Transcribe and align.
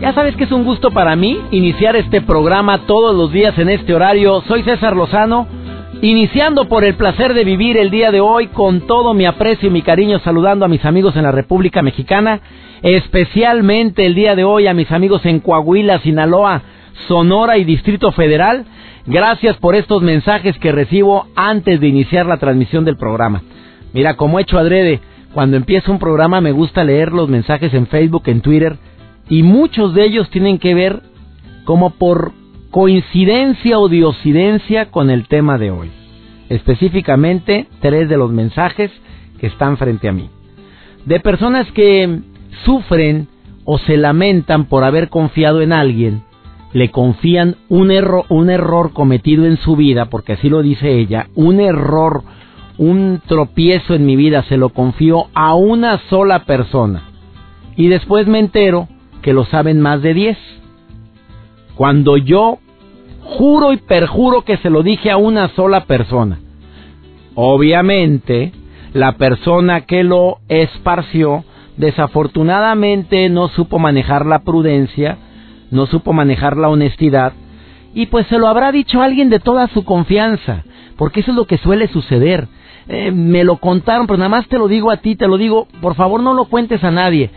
Ya 0.00 0.14
sabes 0.14 0.36
que 0.36 0.44
es 0.44 0.52
un 0.52 0.64
gusto 0.64 0.90
para 0.90 1.16
mí 1.16 1.38
iniciar 1.50 1.94
este 1.94 2.22
programa 2.22 2.86
todos 2.86 3.14
los 3.14 3.30
días 3.30 3.58
en 3.58 3.68
este 3.68 3.94
horario. 3.94 4.42
Soy 4.48 4.62
César 4.62 4.96
Lozano, 4.96 5.46
iniciando 6.00 6.66
por 6.66 6.84
el 6.84 6.94
placer 6.94 7.34
de 7.34 7.44
vivir 7.44 7.76
el 7.76 7.90
día 7.90 8.10
de 8.10 8.20
hoy 8.20 8.46
con 8.46 8.86
todo 8.86 9.12
mi 9.12 9.26
aprecio 9.26 9.68
y 9.68 9.72
mi 9.72 9.82
cariño, 9.82 10.18
saludando 10.20 10.64
a 10.64 10.68
mis 10.68 10.84
amigos 10.86 11.14
en 11.16 11.24
la 11.24 11.30
República 11.30 11.82
Mexicana, 11.82 12.40
especialmente 12.80 14.06
el 14.06 14.14
día 14.14 14.34
de 14.34 14.44
hoy 14.44 14.66
a 14.66 14.72
mis 14.72 14.90
amigos 14.92 15.26
en 15.26 15.40
Coahuila, 15.40 15.98
Sinaloa, 15.98 16.62
Sonora 17.06 17.58
y 17.58 17.64
Distrito 17.64 18.10
Federal. 18.12 18.64
Gracias 19.04 19.56
por 19.56 19.74
estos 19.74 20.00
mensajes 20.00 20.56
que 20.58 20.72
recibo 20.72 21.26
antes 21.36 21.80
de 21.80 21.88
iniciar 21.88 22.24
la 22.24 22.38
transmisión 22.38 22.86
del 22.86 22.96
programa. 22.96 23.42
Mira, 23.92 24.16
como 24.16 24.38
he 24.38 24.42
hecho 24.42 24.58
adrede, 24.58 25.00
cuando 25.32 25.56
empiezo 25.56 25.92
un 25.92 25.98
programa 25.98 26.40
me 26.40 26.52
gusta 26.52 26.84
leer 26.84 27.12
los 27.12 27.28
mensajes 27.28 27.72
en 27.74 27.86
Facebook, 27.86 28.22
en 28.26 28.40
Twitter, 28.40 28.76
y 29.28 29.42
muchos 29.42 29.94
de 29.94 30.04
ellos 30.04 30.30
tienen 30.30 30.58
que 30.58 30.74
ver 30.74 31.02
como 31.64 31.90
por 31.90 32.32
coincidencia 32.70 33.78
o 33.78 33.88
diosidencia 33.88 34.90
con 34.90 35.10
el 35.10 35.26
tema 35.28 35.58
de 35.58 35.70
hoy. 35.70 35.90
Específicamente, 36.48 37.66
tres 37.80 38.08
de 38.08 38.16
los 38.16 38.30
mensajes 38.30 38.90
que 39.38 39.48
están 39.48 39.76
frente 39.76 40.08
a 40.08 40.12
mí. 40.12 40.30
De 41.04 41.20
personas 41.20 41.70
que 41.72 42.20
sufren 42.64 43.28
o 43.64 43.78
se 43.78 43.96
lamentan 43.96 44.64
por 44.64 44.84
haber 44.84 45.08
confiado 45.08 45.60
en 45.60 45.72
alguien, 45.72 46.22
le 46.72 46.90
confían 46.90 47.56
un, 47.68 47.90
error, 47.90 48.24
un 48.28 48.50
error 48.50 48.92
cometido 48.92 49.46
en 49.46 49.56
su 49.58 49.76
vida, 49.76 50.06
porque 50.06 50.34
así 50.34 50.48
lo 50.48 50.62
dice 50.62 50.98
ella, 50.98 51.28
un 51.34 51.60
error, 51.60 52.22
un 52.78 53.20
tropiezo 53.26 53.94
en 53.94 54.06
mi 54.06 54.16
vida, 54.16 54.42
se 54.44 54.56
lo 54.56 54.70
confío 54.70 55.26
a 55.34 55.54
una 55.54 55.98
sola 56.08 56.44
persona. 56.44 57.02
Y 57.76 57.88
después 57.88 58.26
me 58.26 58.38
entero 58.38 58.88
que 59.22 59.32
lo 59.32 59.44
saben 59.44 59.80
más 59.80 60.00
de 60.00 60.14
10. 60.14 60.38
Cuando 61.74 62.16
yo 62.16 62.58
juro 63.22 63.72
y 63.72 63.76
perjuro 63.76 64.42
que 64.42 64.56
se 64.56 64.70
lo 64.70 64.82
dije 64.82 65.10
a 65.10 65.16
una 65.16 65.48
sola 65.48 65.84
persona. 65.84 66.38
Obviamente, 67.34 68.52
la 68.94 69.12
persona 69.12 69.82
que 69.82 70.02
lo 70.02 70.38
esparció 70.48 71.44
desafortunadamente 71.76 73.28
no 73.28 73.48
supo 73.48 73.78
manejar 73.78 74.26
la 74.26 74.40
prudencia, 74.40 75.18
no 75.70 75.86
supo 75.86 76.12
manejar 76.12 76.56
la 76.56 76.68
honestidad 76.68 77.32
y 77.94 78.06
pues 78.06 78.26
se 78.28 78.38
lo 78.38 78.48
habrá 78.48 78.72
dicho 78.72 79.00
alguien 79.00 79.30
de 79.30 79.40
toda 79.40 79.66
su 79.68 79.84
confianza, 79.84 80.64
porque 80.96 81.20
eso 81.20 81.30
es 81.30 81.36
lo 81.36 81.46
que 81.46 81.58
suele 81.58 81.88
suceder. 81.88 82.48
Eh, 82.88 83.12
me 83.12 83.44
lo 83.44 83.58
contaron, 83.58 84.06
pero 84.06 84.16
nada 84.16 84.30
más 84.30 84.48
te 84.48 84.58
lo 84.58 84.66
digo 84.66 84.90
a 84.90 84.96
ti, 84.98 85.14
te 85.14 85.28
lo 85.28 85.36
digo, 85.36 85.68
por 85.80 85.94
favor 85.94 86.22
no 86.22 86.32
lo 86.32 86.46
cuentes 86.46 86.82
a 86.82 86.90
nadie 86.90 87.30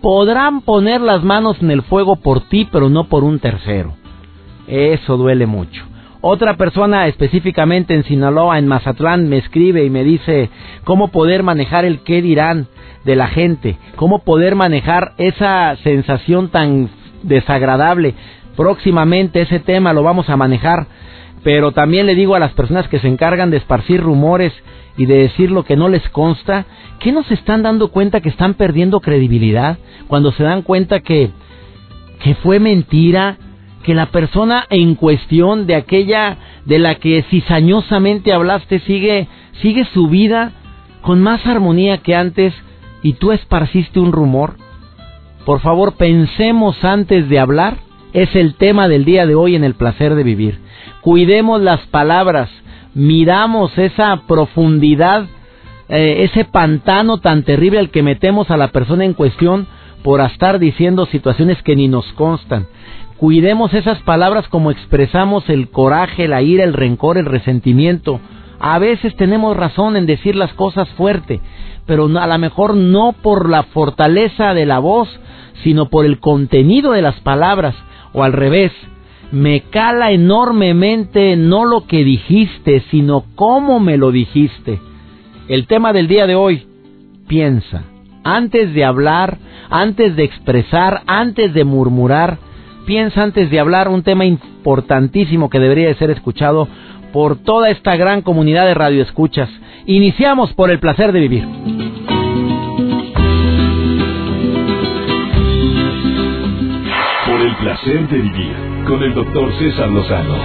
podrán 0.00 0.62
poner 0.62 1.00
las 1.00 1.22
manos 1.22 1.56
en 1.60 1.70
el 1.70 1.82
fuego 1.82 2.16
por 2.16 2.48
ti, 2.48 2.68
pero 2.70 2.88
no 2.88 3.04
por 3.04 3.24
un 3.24 3.38
tercero. 3.38 3.94
Eso 4.66 5.16
duele 5.16 5.46
mucho. 5.46 5.84
Otra 6.20 6.56
persona 6.56 7.06
específicamente 7.06 7.94
en 7.94 8.04
Sinaloa, 8.04 8.58
en 8.58 8.66
Mazatlán, 8.66 9.28
me 9.28 9.38
escribe 9.38 9.84
y 9.84 9.90
me 9.90 10.02
dice 10.04 10.50
cómo 10.84 11.08
poder 11.08 11.42
manejar 11.42 11.84
el 11.84 12.00
qué 12.00 12.20
dirán 12.22 12.66
de 13.04 13.16
la 13.16 13.28
gente, 13.28 13.78
cómo 13.96 14.24
poder 14.24 14.56
manejar 14.56 15.12
esa 15.18 15.76
sensación 15.84 16.48
tan 16.48 16.90
desagradable. 17.22 18.14
Próximamente 18.56 19.42
ese 19.42 19.60
tema 19.60 19.92
lo 19.92 20.02
vamos 20.02 20.28
a 20.28 20.36
manejar, 20.36 20.86
pero 21.44 21.70
también 21.70 22.06
le 22.06 22.16
digo 22.16 22.34
a 22.34 22.40
las 22.40 22.52
personas 22.52 22.88
que 22.88 22.98
se 22.98 23.06
encargan 23.06 23.50
de 23.50 23.58
esparcir 23.58 24.00
rumores 24.00 24.52
y 24.98 25.06
de 25.06 25.16
decir 25.16 25.50
lo 25.50 25.64
que 25.64 25.76
no 25.76 25.88
les 25.88 26.06
consta, 26.10 26.66
¿qué 26.98 27.12
no 27.12 27.22
se 27.22 27.34
están 27.34 27.62
dando 27.62 27.88
cuenta 27.88 28.20
que 28.20 28.28
están 28.28 28.54
perdiendo 28.54 29.00
credibilidad 29.00 29.78
cuando 30.08 30.32
se 30.32 30.42
dan 30.42 30.62
cuenta 30.62 31.00
que, 31.00 31.30
que 32.22 32.34
fue 32.34 32.58
mentira, 32.58 33.38
que 33.84 33.94
la 33.94 34.06
persona 34.06 34.66
en 34.68 34.96
cuestión 34.96 35.66
de 35.66 35.76
aquella 35.76 36.36
de 36.64 36.80
la 36.80 36.96
que 36.96 37.24
cizañosamente 37.30 38.32
hablaste 38.32 38.80
sigue, 38.80 39.28
sigue 39.62 39.86
su 39.94 40.08
vida 40.08 40.52
con 41.00 41.22
más 41.22 41.46
armonía 41.46 41.98
que 41.98 42.16
antes 42.16 42.52
y 43.02 43.14
tú 43.14 43.30
esparciste 43.30 44.00
un 44.00 44.10
rumor? 44.10 44.56
Por 45.44 45.60
favor, 45.60 45.94
pensemos 45.94 46.84
antes 46.84 47.28
de 47.28 47.38
hablar. 47.38 47.78
Es 48.12 48.34
el 48.34 48.54
tema 48.56 48.88
del 48.88 49.04
día 49.04 49.26
de 49.26 49.34
hoy 49.34 49.54
en 49.54 49.64
el 49.64 49.74
placer 49.74 50.14
de 50.14 50.22
vivir. 50.22 50.58
Cuidemos 51.00 51.62
las 51.62 51.80
palabras, 51.86 52.50
miramos 52.98 53.78
esa 53.78 54.22
profundidad, 54.26 55.26
eh, 55.88 56.24
ese 56.24 56.44
pantano 56.44 57.18
tan 57.18 57.44
terrible 57.44 57.78
al 57.78 57.90
que 57.90 58.02
metemos 58.02 58.50
a 58.50 58.56
la 58.56 58.72
persona 58.72 59.04
en 59.04 59.14
cuestión 59.14 59.68
por 60.02 60.20
estar 60.20 60.58
diciendo 60.58 61.06
situaciones 61.06 61.62
que 61.62 61.76
ni 61.76 61.86
nos 61.86 62.04
constan. 62.14 62.66
Cuidemos 63.16 63.72
esas 63.72 64.00
palabras 64.02 64.48
como 64.48 64.72
expresamos 64.72 65.48
el 65.48 65.70
coraje, 65.70 66.26
la 66.26 66.42
ira, 66.42 66.64
el 66.64 66.72
rencor, 66.72 67.18
el 67.18 67.26
resentimiento. 67.26 68.20
A 68.58 68.80
veces 68.80 69.14
tenemos 69.14 69.56
razón 69.56 69.96
en 69.96 70.06
decir 70.06 70.34
las 70.34 70.52
cosas 70.54 70.88
fuerte, 70.90 71.40
pero 71.86 72.06
a 72.18 72.26
lo 72.26 72.38
mejor 72.38 72.74
no 72.74 73.12
por 73.12 73.48
la 73.48 73.62
fortaleza 73.62 74.54
de 74.54 74.66
la 74.66 74.80
voz, 74.80 75.08
sino 75.62 75.88
por 75.88 76.04
el 76.04 76.18
contenido 76.18 76.92
de 76.92 77.02
las 77.02 77.20
palabras, 77.20 77.76
o 78.12 78.24
al 78.24 78.32
revés, 78.32 78.72
me 79.30 79.60
cala 79.70 80.10
enormemente 80.10 81.36
no 81.36 81.64
lo 81.64 81.86
que 81.86 82.04
dijiste, 82.04 82.82
sino 82.90 83.24
cómo 83.34 83.80
me 83.80 83.96
lo 83.96 84.10
dijiste. 84.10 84.80
El 85.48 85.66
tema 85.66 85.92
del 85.92 86.08
día 86.08 86.26
de 86.26 86.34
hoy, 86.34 86.66
piensa, 87.26 87.84
antes 88.24 88.74
de 88.74 88.84
hablar, 88.84 89.38
antes 89.70 90.16
de 90.16 90.24
expresar, 90.24 91.02
antes 91.06 91.52
de 91.54 91.64
murmurar, 91.64 92.38
piensa 92.86 93.22
antes 93.22 93.50
de 93.50 93.60
hablar 93.60 93.88
un 93.88 94.02
tema 94.02 94.24
importantísimo 94.24 95.50
que 95.50 95.60
debería 95.60 95.88
de 95.88 95.94
ser 95.96 96.10
escuchado 96.10 96.68
por 97.12 97.36
toda 97.36 97.70
esta 97.70 97.96
gran 97.96 98.22
comunidad 98.22 98.66
de 98.66 98.74
radioescuchas. 98.74 99.48
Iniciamos 99.86 100.52
por 100.54 100.70
el 100.70 100.78
placer 100.78 101.12
de 101.12 101.20
vivir. 101.20 102.17
Placer 107.58 108.08
de 108.08 108.18
vivir 108.18 108.54
con 108.86 109.02
el 109.02 109.12
doctor 109.14 109.52
César 109.58 109.88
Lozano. 109.88 110.36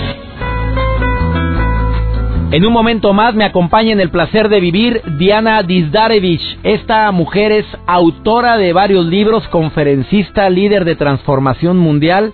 En 2.51 2.65
un 2.65 2.73
momento 2.73 3.13
más 3.13 3.35
me 3.35 3.45
acompaña 3.45 3.91
en 3.91 3.99
el 3.99 4.09
placer 4.09 4.49
de 4.49 4.59
vivir 4.59 5.01
Diana 5.19 5.61
Dizdarevich. 5.61 6.59
Esta 6.63 7.11
mujer 7.11 7.51
es 7.51 7.65
autora 7.85 8.57
de 8.57 8.73
varios 8.73 9.05
libros, 9.05 9.47
conferencista, 9.49 10.49
líder 10.49 10.85
de 10.85 10.95
transformación 10.95 11.77
mundial, 11.77 12.33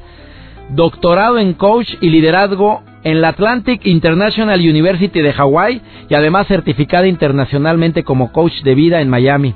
doctorado 0.70 1.40
en 1.40 1.54
coach 1.54 1.90
y 2.00 2.10
liderazgo 2.10 2.82
en 3.04 3.22
la 3.22 3.30
Atlantic 3.30 3.86
International 3.86 4.60
University 4.60 5.22
de 5.22 5.34
Hawái 5.34 5.82
y 6.10 6.14
además 6.14 6.48
certificada 6.48 7.08
internacionalmente 7.08 8.04
como 8.04 8.32
coach 8.32 8.62
de 8.64 8.76
vida 8.76 9.02
en 9.02 9.10
Miami. 9.10 9.56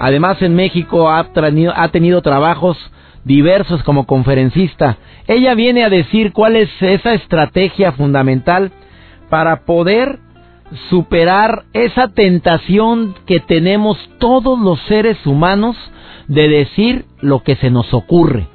Además 0.00 0.42
en 0.42 0.56
México 0.56 1.08
ha, 1.08 1.20
ha 1.20 1.88
tenido 1.88 2.22
trabajos 2.22 2.76
diversos 3.24 3.82
como 3.82 4.06
conferencista. 4.06 4.98
Ella 5.26 5.54
viene 5.54 5.84
a 5.84 5.90
decir 5.90 6.32
cuál 6.32 6.56
es 6.56 6.70
esa 6.80 7.14
estrategia 7.14 7.92
fundamental 7.92 8.72
para 9.28 9.64
poder 9.64 10.18
superar 10.88 11.64
esa 11.72 12.08
tentación 12.08 13.14
que 13.26 13.40
tenemos 13.40 13.98
todos 14.18 14.58
los 14.58 14.80
seres 14.82 15.24
humanos 15.26 15.76
de 16.28 16.48
decir 16.48 17.06
lo 17.20 17.42
que 17.42 17.56
se 17.56 17.70
nos 17.70 17.92
ocurre, 17.92 18.46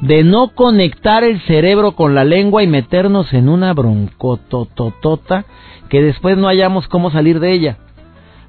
de 0.00 0.24
no 0.24 0.48
conectar 0.54 1.22
el 1.22 1.40
cerebro 1.42 1.92
con 1.92 2.14
la 2.14 2.24
lengua 2.24 2.62
y 2.62 2.66
meternos 2.66 3.32
en 3.32 3.48
una 3.48 3.72
broncotototota 3.72 5.44
que 5.88 6.02
después 6.02 6.36
no 6.36 6.48
hayamos 6.48 6.88
cómo 6.88 7.10
salir 7.10 7.40
de 7.40 7.52
ella. 7.52 7.78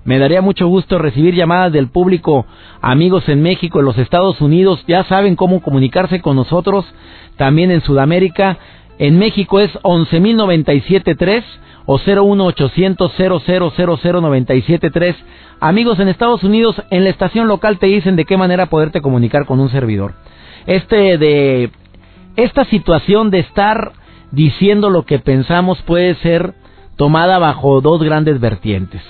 Me 0.03 0.17
daría 0.17 0.41
mucho 0.41 0.67
gusto 0.67 0.97
recibir 0.97 1.35
llamadas 1.35 1.71
del 1.71 1.89
público, 1.89 2.45
amigos 2.81 3.29
en 3.29 3.41
México, 3.41 3.79
en 3.79 3.85
los 3.85 3.97
Estados 3.97 4.41
Unidos, 4.41 4.83
ya 4.87 5.03
saben 5.03 5.35
cómo 5.35 5.61
comunicarse 5.61 6.21
con 6.21 6.35
nosotros, 6.35 6.85
también 7.37 7.69
en 7.69 7.81
Sudamérica. 7.81 8.57
En 8.97 9.19
México 9.19 9.59
es 9.59 9.71
11.097.3, 9.83 11.43
o 11.85 11.97
01800 11.97 13.11
0000973. 13.17 15.15
Amigos 15.59 15.99
en 15.99 16.07
Estados 16.07 16.43
Unidos, 16.43 16.81
en 16.89 17.03
la 17.03 17.09
estación 17.09 17.47
local 17.47 17.79
te 17.79 17.87
dicen 17.87 18.15
de 18.15 18.25
qué 18.25 18.37
manera 18.37 18.67
poderte 18.67 19.01
comunicar 19.01 19.45
con 19.45 19.59
un 19.59 19.69
servidor. 19.69 20.13
Este 20.65 21.17
de 21.17 21.71
esta 22.35 22.65
situación 22.65 23.29
de 23.29 23.39
estar 23.39 23.91
diciendo 24.31 24.89
lo 24.89 25.03
que 25.05 25.19
pensamos 25.19 25.81
puede 25.81 26.15
ser 26.15 26.53
tomada 26.95 27.39
bajo 27.39 27.81
dos 27.81 28.01
grandes 28.01 28.39
vertientes. 28.39 29.01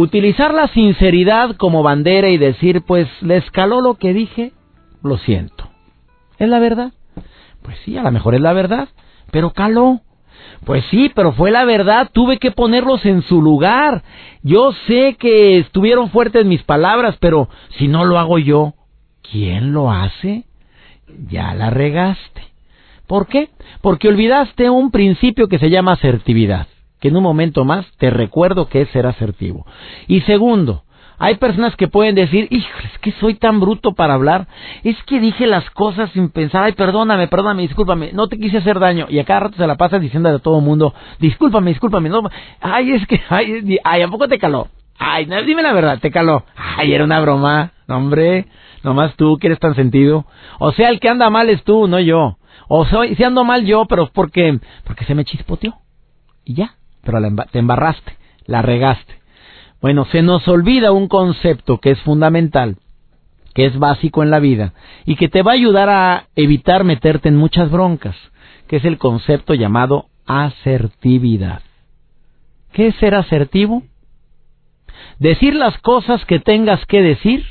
Utilizar 0.00 0.54
la 0.54 0.68
sinceridad 0.68 1.56
como 1.56 1.82
bandera 1.82 2.28
y 2.28 2.38
decir, 2.38 2.82
pues 2.82 3.08
le 3.20 3.38
escaló 3.38 3.80
lo 3.80 3.94
que 3.94 4.14
dije, 4.14 4.52
lo 5.02 5.18
siento. 5.18 5.68
¿Es 6.38 6.48
la 6.48 6.60
verdad? 6.60 6.92
Pues 7.62 7.78
sí, 7.84 7.98
a 7.98 8.04
lo 8.04 8.12
mejor 8.12 8.36
es 8.36 8.40
la 8.40 8.52
verdad, 8.52 8.90
pero 9.32 9.50
caló. 9.50 10.02
Pues 10.64 10.84
sí, 10.92 11.10
pero 11.12 11.32
fue 11.32 11.50
la 11.50 11.64
verdad, 11.64 12.10
tuve 12.12 12.38
que 12.38 12.52
ponerlos 12.52 13.04
en 13.06 13.22
su 13.22 13.42
lugar. 13.42 14.04
Yo 14.44 14.70
sé 14.86 15.16
que 15.18 15.58
estuvieron 15.58 16.10
fuertes 16.10 16.46
mis 16.46 16.62
palabras, 16.62 17.16
pero 17.18 17.48
si 17.70 17.88
no 17.88 18.04
lo 18.04 18.20
hago 18.20 18.38
yo, 18.38 18.74
¿quién 19.28 19.72
lo 19.72 19.90
hace? 19.90 20.44
Ya 21.28 21.54
la 21.54 21.70
regaste. 21.70 22.42
¿Por 23.08 23.26
qué? 23.26 23.48
Porque 23.80 24.06
olvidaste 24.06 24.70
un 24.70 24.92
principio 24.92 25.48
que 25.48 25.58
se 25.58 25.70
llama 25.70 25.94
asertividad, 25.94 26.68
que 27.00 27.08
en 27.08 27.16
un 27.16 27.22
momento 27.22 27.64
más 27.64 27.86
te 27.98 28.10
recuerdo 28.10 28.68
que 28.68 28.82
es 28.82 28.88
ser 28.90 29.06
asertivo. 29.06 29.66
Y 30.06 30.20
segundo, 30.22 30.84
hay 31.18 31.36
personas 31.36 31.74
que 31.76 31.88
pueden 31.88 32.14
decir, 32.14 32.46
híjole, 32.50 32.86
es 32.92 32.98
que 33.00 33.12
soy 33.12 33.34
tan 33.34 33.60
bruto 33.60 33.92
para 33.92 34.14
hablar, 34.14 34.46
es 34.84 34.96
que 35.04 35.18
dije 35.18 35.46
las 35.46 35.68
cosas 35.70 36.10
sin 36.12 36.30
pensar, 36.30 36.64
ay, 36.64 36.72
perdóname, 36.72 37.26
perdóname, 37.28 37.62
discúlpame, 37.62 38.12
no 38.12 38.28
te 38.28 38.38
quise 38.38 38.58
hacer 38.58 38.78
daño, 38.78 39.06
y 39.08 39.18
a 39.18 39.24
cada 39.24 39.40
rato 39.40 39.56
se 39.56 39.66
la 39.66 39.76
pasas 39.76 40.00
diciendo 40.00 40.28
a 40.28 40.38
todo 40.38 40.58
el 40.58 40.64
mundo, 40.64 40.94
discúlpame, 41.18 41.70
discúlpame, 41.70 42.08
no, 42.08 42.22
ay, 42.60 42.92
es 42.92 43.06
que, 43.06 43.20
ay, 43.28 43.78
ay, 43.82 44.02
¿a 44.02 44.08
poco 44.08 44.28
te 44.28 44.38
caló? 44.38 44.68
Ay, 44.98 45.28
dime 45.46 45.62
la 45.62 45.72
verdad, 45.72 46.00
te 46.00 46.10
caló. 46.10 46.44
Ay, 46.56 46.92
era 46.92 47.04
una 47.04 47.20
broma, 47.20 47.72
hombre, 47.88 48.46
nomás 48.82 49.14
tú 49.14 49.38
que 49.38 49.46
eres 49.46 49.60
tan 49.60 49.76
sentido. 49.76 50.26
O 50.58 50.72
sea, 50.72 50.88
el 50.88 50.98
que 50.98 51.08
anda 51.08 51.30
mal 51.30 51.48
es 51.50 51.62
tú, 51.62 51.86
no 51.86 52.00
yo. 52.00 52.36
O 52.68 52.84
soy, 52.84 53.14
si 53.14 53.22
ando 53.22 53.44
mal 53.44 53.64
yo, 53.64 53.86
pero 53.86 54.10
porque, 54.12 54.58
porque 54.84 55.04
se 55.04 55.14
me 55.14 55.24
chispoteó. 55.24 55.74
Y 56.44 56.54
ya, 56.54 56.74
pero 57.08 57.26
te 57.50 57.58
embarraste, 57.58 58.18
la 58.44 58.60
regaste. 58.60 59.14
Bueno, 59.80 60.04
se 60.12 60.20
nos 60.20 60.46
olvida 60.46 60.92
un 60.92 61.08
concepto 61.08 61.78
que 61.78 61.92
es 61.92 62.00
fundamental, 62.02 62.76
que 63.54 63.64
es 63.64 63.78
básico 63.78 64.22
en 64.22 64.30
la 64.30 64.40
vida 64.40 64.74
y 65.06 65.16
que 65.16 65.30
te 65.30 65.42
va 65.42 65.52
a 65.52 65.54
ayudar 65.54 65.88
a 65.88 66.26
evitar 66.36 66.84
meterte 66.84 67.30
en 67.30 67.36
muchas 67.36 67.70
broncas, 67.70 68.14
que 68.66 68.76
es 68.76 68.84
el 68.84 68.98
concepto 68.98 69.54
llamado 69.54 70.08
asertividad. 70.26 71.62
¿Qué 72.72 72.88
es 72.88 72.96
ser 72.96 73.14
asertivo? 73.14 73.82
Decir 75.18 75.54
las 75.54 75.78
cosas 75.78 76.26
que 76.26 76.40
tengas 76.40 76.84
que 76.84 77.00
decir, 77.00 77.42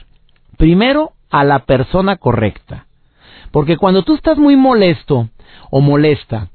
primero 0.57 1.13
a 1.31 1.43
la 1.43 1.65
persona 1.65 2.17
correcta. 2.17 2.85
Porque 3.49 3.77
cuando 3.77 4.03
tú 4.03 4.13
estás 4.13 4.37
muy 4.37 4.55
molesto 4.55 5.29
o 5.71 5.81
molesta, 5.81 6.49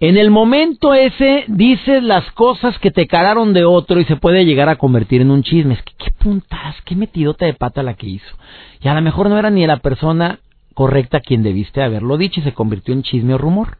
en 0.00 0.16
el 0.16 0.30
momento 0.30 0.94
ese 0.94 1.44
dices 1.48 2.02
las 2.02 2.30
cosas 2.32 2.78
que 2.78 2.92
te 2.92 3.08
calaron 3.08 3.52
de 3.52 3.64
otro 3.64 4.00
y 4.00 4.04
se 4.04 4.16
puede 4.16 4.44
llegar 4.44 4.68
a 4.68 4.76
convertir 4.76 5.20
en 5.22 5.32
un 5.32 5.42
chisme. 5.42 5.74
Es 5.74 5.82
que 5.82 5.92
qué 5.98 6.10
puntas, 6.12 6.76
qué 6.84 6.94
metidota 6.94 7.46
de 7.46 7.54
pata 7.54 7.82
la 7.82 7.94
que 7.94 8.06
hizo. 8.06 8.36
Y 8.80 8.88
a 8.88 8.94
lo 8.94 9.02
mejor 9.02 9.28
no 9.28 9.38
era 9.38 9.50
ni 9.50 9.66
la 9.66 9.78
persona 9.78 10.38
correcta 10.74 11.18
quien 11.18 11.42
debiste 11.42 11.82
haberlo 11.82 12.16
dicho 12.16 12.38
y 12.38 12.44
se 12.44 12.54
convirtió 12.54 12.94
en 12.94 13.02
chisme 13.02 13.34
o 13.34 13.38
rumor. 13.38 13.78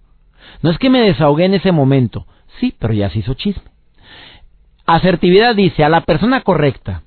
No 0.63 0.71
es 0.71 0.79
que 0.79 0.91
me 0.91 1.01
desahogué 1.01 1.45
en 1.45 1.55
ese 1.55 1.71
momento, 1.71 2.27
sí, 2.59 2.75
pero 2.77 2.93
ya 2.93 3.11
se 3.11 3.21
hizo 3.21 3.35
chisme. 3.35 3.71
Asertividad 4.87 5.55
dice 5.55 5.85
a 5.85 5.89
la 5.89 6.01
persona 6.01 6.41
correcta, 6.41 7.03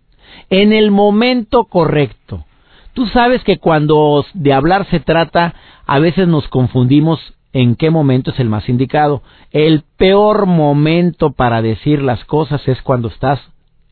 en 0.50 0.72
el 0.72 0.92
momento 0.92 1.66
correcto. 1.66 2.46
Tú 2.94 3.08
sabes 3.08 3.44
que 3.44 3.58
cuando 3.58 4.26
de 4.34 4.54
hablar 4.54 4.86
se 4.90 5.00
trata, 5.02 5.56
a 5.86 6.00
veces 6.00 6.28
nos 6.28 6.48
confundimos 6.48 7.20
en 7.54 7.76
qué 7.76 7.90
momento 7.90 8.32
es 8.32 8.40
el 8.40 8.50
más 8.50 8.68
indicado. 8.70 9.22
El 9.52 9.84
peor 9.98 10.46
momento 10.46 11.32
para 11.32 11.62
decir 11.62 12.02
las 12.02 12.24
cosas 12.26 12.68
es 12.68 12.82
cuando 12.82 13.08
estás 13.08 13.40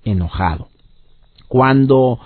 enojado. 0.03 0.67
Cuando 1.47 2.19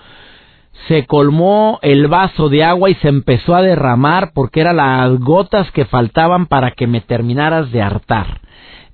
se 0.88 1.06
colmó 1.06 1.78
el 1.82 2.08
vaso 2.08 2.48
de 2.48 2.64
agua 2.64 2.90
y 2.90 2.94
se 2.96 3.08
empezó 3.08 3.54
a 3.54 3.62
derramar 3.62 4.32
porque 4.34 4.60
eran 4.60 4.76
las 4.76 5.18
gotas 5.18 5.70
que 5.72 5.84
faltaban 5.84 6.46
para 6.46 6.72
que 6.72 6.86
me 6.86 7.00
terminaras 7.00 7.70
de 7.72 7.80
hartar. 7.82 8.40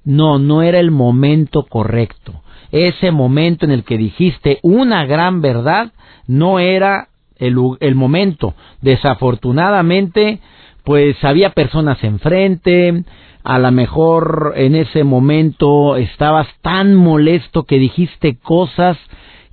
No, 0.04 0.38
no 0.38 0.62
era 0.62 0.78
el 0.78 0.90
momento 0.90 1.64
correcto. 1.68 2.42
Ese 2.72 3.10
momento 3.10 3.64
en 3.64 3.72
el 3.72 3.84
que 3.84 3.98
dijiste 3.98 4.60
una 4.62 5.04
gran 5.04 5.40
verdad 5.40 5.92
no 6.26 6.58
era 6.58 7.08
el, 7.36 7.94
momento. 7.94 8.54
Desafortunadamente, 8.82 10.40
pues 10.84 11.22
había 11.24 11.50
personas 11.50 12.02
enfrente, 12.04 13.04
a 13.42 13.58
lo 13.58 13.70
mejor 13.72 14.52
en 14.56 14.74
ese 14.74 15.04
momento 15.04 15.96
estabas 15.96 16.48
tan 16.62 16.94
molesto 16.94 17.64
que 17.64 17.78
dijiste 17.78 18.38
cosas 18.38 18.98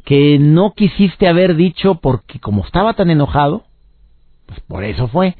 que 0.03 0.39
no 0.39 0.73
quisiste 0.73 1.27
haber 1.27 1.55
dicho 1.55 1.95
porque 1.95 2.39
como 2.39 2.63
estaba 2.63 2.93
tan 2.93 3.09
enojado, 3.09 3.63
pues 4.45 4.59
por 4.61 4.83
eso 4.83 5.07
fue. 5.07 5.35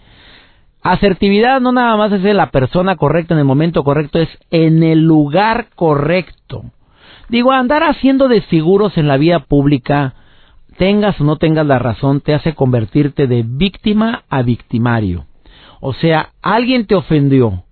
Asertividad 0.82 1.60
no 1.60 1.72
nada 1.72 1.98
más 1.98 2.12
es 2.12 2.24
de 2.24 2.34
la 2.34 2.52
persona 2.52 2.96
correcta 2.96 3.34
en 3.34 3.40
el 3.40 3.46
momento 3.46 3.84
correcto, 3.84 4.20
es 4.20 4.30
en 4.52 4.84
el 4.84 5.00
lugar 5.00 5.68
correcto. 5.76 6.64
Digo, 7.30 7.52
andar 7.52 7.84
haciendo 7.84 8.30
desfiguros 8.30 8.98
en 8.98 9.08
la 9.08 9.18
vía 9.18 9.40
pública, 9.40 10.14
tengas 10.78 11.20
o 11.20 11.26
no 11.26 11.36
tengas 11.36 11.66
la 11.66 11.80
razón, 11.80 12.22
te 12.22 12.34
hace 12.34 12.54
convertirte 12.54 13.28
de 13.28 13.44
víctima 13.46 14.24
a 14.30 14.44
victimario. 14.44 15.26
O 15.80 15.94
sea, 15.94 16.32
alguien 16.42 16.86
te 16.86 16.96
ofendió 16.96 17.64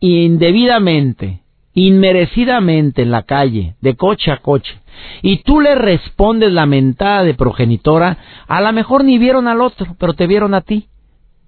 indebidamente, 0.00 1.40
inmerecidamente 1.74 3.02
en 3.02 3.10
la 3.10 3.22
calle, 3.22 3.74
de 3.80 3.96
coche 3.96 4.32
a 4.32 4.38
coche, 4.38 4.80
y 5.22 5.38
tú 5.38 5.60
le 5.60 5.74
respondes 5.74 6.52
la 6.52 6.66
mentada 6.66 7.22
de 7.22 7.34
progenitora, 7.34 8.16
a 8.48 8.60
lo 8.60 8.72
mejor 8.72 9.04
ni 9.04 9.18
vieron 9.18 9.46
al 9.46 9.60
otro, 9.60 9.94
pero 9.98 10.14
te 10.14 10.26
vieron 10.26 10.54
a 10.54 10.62
ti. 10.62 10.86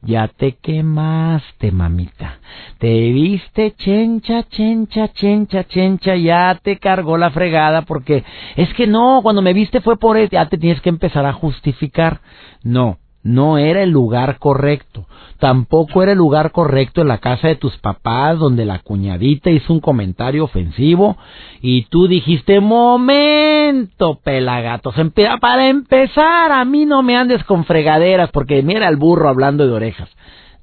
Ya 0.04 0.26
te 0.26 0.56
quemaste, 0.56 1.70
mamita. 1.70 2.40
Te 2.78 3.12
viste 3.12 3.72
chencha, 3.76 4.42
chencha, 4.48 5.12
chencha, 5.12 5.62
chencha, 5.62 6.16
ya 6.16 6.58
te 6.60 6.78
cargó 6.78 7.16
la 7.16 7.30
fregada 7.30 7.82
porque 7.82 8.24
es 8.56 8.74
que 8.74 8.88
no, 8.88 9.20
cuando 9.22 9.42
me 9.42 9.52
viste 9.52 9.80
fue 9.80 9.96
por 9.98 10.16
eso, 10.16 10.32
ya 10.32 10.48
te 10.48 10.58
tienes 10.58 10.80
que 10.80 10.88
empezar 10.88 11.24
a 11.24 11.32
justificar. 11.32 12.20
No, 12.64 12.98
no 13.22 13.58
era 13.58 13.82
el 13.82 13.90
lugar 13.90 14.38
correcto. 14.38 15.06
Tampoco 15.38 16.02
era 16.02 16.12
el 16.12 16.18
lugar 16.18 16.52
correcto 16.52 17.00
en 17.00 17.08
la 17.08 17.18
casa 17.18 17.48
de 17.48 17.56
tus 17.56 17.76
papás 17.78 18.38
donde 18.38 18.64
la 18.64 18.78
cuñadita 18.78 19.50
hizo 19.50 19.72
un 19.72 19.80
comentario 19.80 20.44
ofensivo 20.44 21.16
y 21.60 21.82
tú 21.86 22.06
dijiste, 22.06 22.60
momento, 22.60 24.20
pelagatos, 24.22 24.94
para 25.40 25.68
empezar, 25.68 26.52
a 26.52 26.64
mí 26.64 26.84
no 26.84 27.02
me 27.02 27.16
andes 27.16 27.42
con 27.44 27.64
fregaderas 27.64 28.30
porque 28.30 28.62
mira 28.62 28.88
el 28.88 28.96
burro 28.96 29.28
hablando 29.28 29.66
de 29.66 29.72
orejas. 29.72 30.08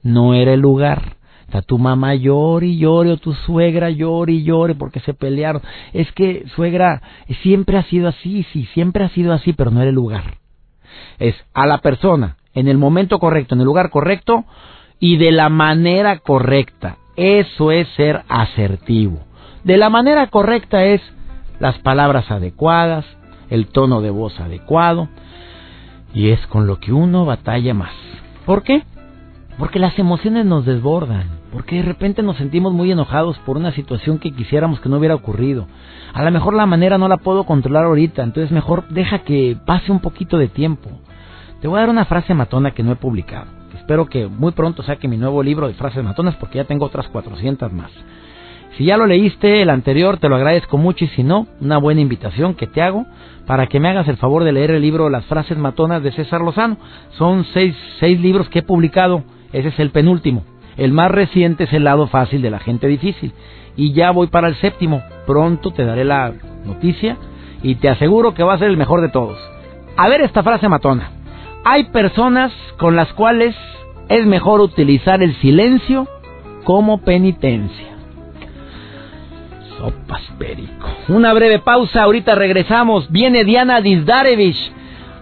No 0.02 0.34
era 0.34 0.54
el 0.54 0.62
lugar. 0.62 1.18
Está 1.46 1.62
tu 1.62 1.80
mamá 1.80 2.14
llore 2.14 2.68
y 2.68 2.78
llore 2.78 3.12
o 3.12 3.18
tu 3.18 3.34
suegra 3.34 3.90
llore 3.90 4.34
y 4.34 4.44
llore 4.44 4.76
porque 4.76 5.00
se 5.00 5.14
pelearon. 5.14 5.64
Es 5.94 6.12
que 6.12 6.46
suegra 6.56 7.02
siempre 7.42 7.78
ha 7.78 7.84
sido 7.84 8.08
así, 8.08 8.46
sí, 8.54 8.66
siempre 8.74 9.04
ha 9.04 9.10
sido 9.10 9.34
así, 9.34 9.54
pero 9.54 9.72
no 9.72 9.82
era 9.82 9.90
el 9.90 9.96
lugar. 9.96 10.36
Es 11.18 11.36
a 11.54 11.66
la 11.66 11.80
persona 11.80 12.38
en 12.54 12.68
el 12.68 12.78
momento 12.78 13.20
correcto, 13.20 13.56
en 13.56 13.62
el 13.62 13.66
lugar 13.66 13.90
correcto 13.90 14.46
y 15.00 15.18
de 15.18 15.32
la 15.32 15.50
manera 15.50 16.20
correcta. 16.20 16.98
Eso 17.16 17.72
es 17.72 17.88
ser 17.90 18.24
asertivo. 18.30 19.20
De 19.64 19.78
la 19.78 19.90
manera 19.90 20.28
correcta 20.28 20.86
es 20.86 21.02
las 21.60 21.78
palabras 21.80 22.32
adecuadas, 22.32 23.06
el 23.50 23.68
tono 23.68 24.02
de 24.02 24.10
voz 24.10 24.40
adecuado, 24.40 25.10
y 26.14 26.30
es 26.30 26.46
con 26.48 26.68
lo 26.68 26.80
que 26.80 26.94
uno 26.94 27.26
batalla 27.26 27.74
más. 27.74 27.92
¿Por 28.46 28.64
qué? 28.64 28.84
Porque 29.58 29.80
las 29.80 29.98
emociones 30.00 30.46
nos 30.46 30.66
desbordan, 30.66 31.28
porque 31.52 31.78
de 31.78 31.82
repente 31.82 32.24
nos 32.24 32.38
sentimos 32.38 32.74
muy 32.74 32.92
enojados 32.92 33.38
por 33.40 33.58
una 33.58 33.74
situación 33.74 34.20
que 34.20 34.32
quisiéramos 34.32 34.80
que 34.80 34.90
no 34.90 34.98
hubiera 34.98 35.16
ocurrido. 35.16 35.68
A 36.14 36.24
lo 36.24 36.32
mejor 36.32 36.54
la 36.54 36.66
manera 36.66 36.98
no 36.98 37.08
la 37.08 37.18
puedo 37.18 37.44
controlar 37.44 37.86
ahorita, 37.86 38.24
entonces 38.24 38.52
mejor 38.52 38.88
deja 38.90 39.20
que 39.20 39.58
pase 39.66 39.92
un 39.92 40.00
poquito 40.00 40.38
de 40.38 40.48
tiempo. 40.48 40.90
Te 41.62 41.68
voy 41.68 41.78
a 41.78 41.82
dar 41.82 41.90
una 41.90 42.06
frase 42.06 42.34
matona 42.34 42.72
que 42.72 42.84
no 42.84 42.94
he 42.94 42.96
publicado. 42.96 43.48
Espero 43.76 44.06
que 44.06 44.28
muy 44.28 44.54
pronto 44.54 44.82
saque 44.82 45.10
mi 45.10 45.18
nuevo 45.18 45.44
libro 45.44 45.68
de 45.68 45.74
frases 45.74 46.04
matonas 46.04 46.36
porque 46.36 46.58
ya 46.58 46.64
tengo 46.64 46.86
otras 46.86 47.10
400 47.10 47.74
más. 47.74 47.92
Si 48.78 48.86
ya 48.86 48.96
lo 48.96 49.06
leíste, 49.06 49.62
el 49.62 49.70
anterior, 49.70 50.18
te 50.18 50.30
lo 50.30 50.38
agradezco 50.38 50.78
mucho 50.78 51.04
y 51.04 51.10
si 51.10 51.24
no, 51.24 51.48
una 51.60 51.78
buena 51.78 52.00
invitación 52.00 52.54
que 52.54 52.68
te 52.68 52.82
hago 52.82 53.06
para 53.46 53.68
que 53.68 53.80
me 53.82 53.90
hagas 53.90 54.08
el 54.08 54.16
favor 54.16 54.46
de 54.46 54.54
leer 54.54 54.72
el 54.72 54.82
libro 54.82 55.10
Las 55.10 55.26
frases 55.26 55.58
matonas 55.58 56.02
de 56.02 56.14
César 56.14 56.40
Lozano. 56.40 56.78
Son 57.18 57.44
seis, 57.54 57.76
seis 58.00 58.22
libros 58.22 58.48
que 58.48 58.60
he 58.60 58.64
publicado, 58.64 59.24
ese 59.52 59.68
es 59.68 59.80
el 59.80 59.90
penúltimo. 59.90 60.46
El 60.78 60.94
más 60.94 61.12
reciente 61.12 61.66
es 61.66 61.74
el 61.74 61.84
lado 61.84 62.08
fácil 62.08 62.42
de 62.42 62.52
la 62.52 62.60
gente 62.60 62.88
difícil. 62.88 63.34
Y 63.76 63.92
ya 63.92 64.12
voy 64.12 64.28
para 64.28 64.48
el 64.48 64.56
séptimo. 64.56 65.02
Pronto 65.28 65.72
te 65.72 65.84
daré 65.84 66.06
la 66.06 66.32
noticia 66.64 67.18
y 67.64 67.76
te 67.76 67.90
aseguro 67.90 68.34
que 68.34 68.44
va 68.44 68.54
a 68.54 68.60
ser 68.60 68.70
el 68.70 68.78
mejor 68.78 69.02
de 69.02 69.10
todos. 69.10 69.38
A 69.98 70.08
ver 70.08 70.22
esta 70.22 70.42
frase 70.42 70.70
matona. 70.70 71.19
Hay 71.72 71.84
personas 71.84 72.52
con 72.80 72.96
las 72.96 73.14
cuales 73.14 73.56
es 74.08 74.26
mejor 74.26 74.60
utilizar 74.60 75.22
el 75.22 75.36
silencio 75.36 76.08
como 76.64 77.02
penitencia. 77.02 77.90
Sopas 79.78 80.24
perico. 80.40 80.88
Una 81.10 81.32
breve 81.32 81.60
pausa, 81.60 82.02
ahorita 82.02 82.34
regresamos. 82.34 83.12
Viene 83.12 83.44
Diana 83.44 83.82
Dizdarevich. 83.82 84.58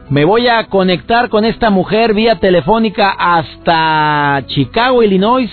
Me 0.10 0.24
voy 0.24 0.48
a 0.48 0.68
conectar 0.68 1.28
con 1.28 1.44
esta 1.44 1.70
mujer 1.70 2.14
vía 2.14 2.40
telefónica 2.40 3.10
hasta 3.10 4.46
Chicago, 4.48 5.04
Illinois, 5.04 5.52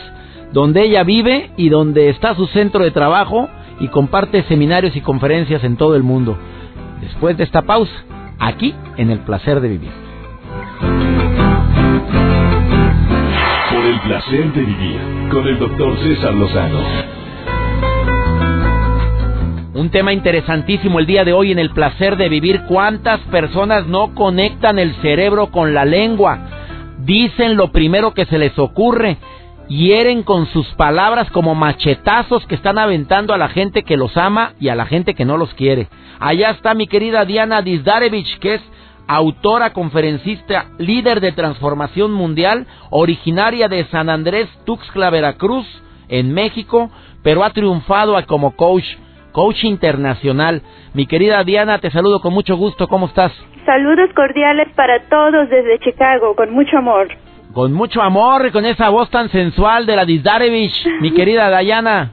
donde 0.53 0.85
ella 0.85 1.03
vive 1.03 1.51
y 1.57 1.71
donde 1.71 2.09
está 2.09 2.37
su 2.37 2.47
centro 2.47 2.85
de 2.85 2.93
trabajo 2.93 3.49
y 3.81 3.89
comparte 3.89 4.45
seminarios 4.45 4.95
y 4.95 5.01
conferencias 5.01 5.65
en 5.65 5.77
todo 5.77 5.97
el 5.97 6.05
mundo. 6.05 6.39
Después 7.01 7.37
de 7.37 7.43
esta 7.43 7.63
pausa, 7.63 8.05
aquí 8.39 8.77
en 8.97 9.11
el 9.11 9.19
placer 9.19 9.61
de 9.61 9.71
vivir. 9.71 10.04
Por 10.81 10.91
el 13.85 14.01
placer 14.01 14.53
de 14.53 14.63
vivir 14.63 15.01
con 15.31 15.47
el 15.47 15.59
doctor 15.59 15.99
César 15.99 16.35
Lozano. 16.35 16.81
Un 19.75 19.91
tema 19.91 20.13
interesantísimo 20.13 20.99
el 21.01 21.07
día 21.07 21.25
de 21.25 21.33
hoy 21.33 21.53
en 21.53 21.59
el 21.59 21.71
placer 21.71 22.17
de 22.17 22.29
vivir. 22.29 22.63
¿Cuántas 22.69 23.21
personas 23.23 23.87
no 23.87 24.15
conectan 24.15 24.79
el 24.79 24.95
cerebro 25.03 25.49
con 25.49 25.75
la 25.75 25.85
lengua? 25.85 26.39
Dicen 27.01 27.57
lo 27.57 27.73
primero 27.73 28.15
que 28.15 28.25
se 28.27 28.39
les 28.39 28.59
ocurre. 28.59 29.19
Hieren 29.69 30.23
con 30.23 30.47
sus 30.47 30.67
palabras 30.75 31.31
como 31.31 31.55
machetazos 31.55 32.47
que 32.47 32.55
están 32.55 32.79
aventando 32.79 33.33
a 33.33 33.39
la 33.39 33.49
gente 33.49 33.83
que 33.83 33.97
los 33.97 34.17
ama 34.17 34.53
y 34.61 34.69
a 34.69 34.75
la 34.75 34.87
gente 34.87 35.15
que 35.15 35.25
no 35.25 35.39
los 35.39 35.55
quiere. 35.55 35.89
Allá 36.21 36.51
está 36.51 36.75
mi 36.75 36.87
querida 36.87 37.25
Diana 37.25 37.63
Dizdarevich, 37.63 38.39
que 38.39 38.55
es 38.55 38.61
autora, 39.07 39.73
conferencista, 39.73 40.67
líder 40.79 41.21
de 41.21 41.33
transformación 41.33 42.13
mundial, 42.13 42.67
originaria 42.91 43.69
de 43.69 43.85
San 43.87 44.09
Andrés, 44.09 44.49
Tuxtla, 44.65 45.11
Veracruz, 45.11 45.67
en 46.09 46.33
México, 46.33 46.91
pero 47.23 47.45
ha 47.45 47.51
triunfado 47.51 48.17
como 48.27 48.57
coach 48.57 48.85
coach 49.35 49.65
internacional. 49.65 50.63
Mi 50.95 51.07
querida 51.07 51.43
Diana, 51.43 51.79
te 51.79 51.91
saludo 51.91 52.21
con 52.21 52.33
mucho 52.33 52.57
gusto. 52.57 52.87
¿Cómo 52.87 53.07
estás? 53.07 53.33
Saludos 53.67 54.11
cordiales 54.15 54.69
para 54.75 55.03
todos 55.09 55.51
desde 55.51 55.79
Chicago, 55.81 56.35
con 56.37 56.53
mucho 56.53 56.79
amor. 56.79 57.09
Con 57.53 57.73
mucho 57.73 58.01
amor 58.01 58.47
y 58.47 58.51
con 58.51 58.65
esa 58.65 58.89
voz 58.91 59.11
tan 59.11 59.29
sensual 59.31 59.87
de 59.87 59.97
la 59.97 60.05
Dizdarevich, 60.05 60.87
mi 61.01 61.11
querida 61.15 61.59
Diana. 61.59 62.13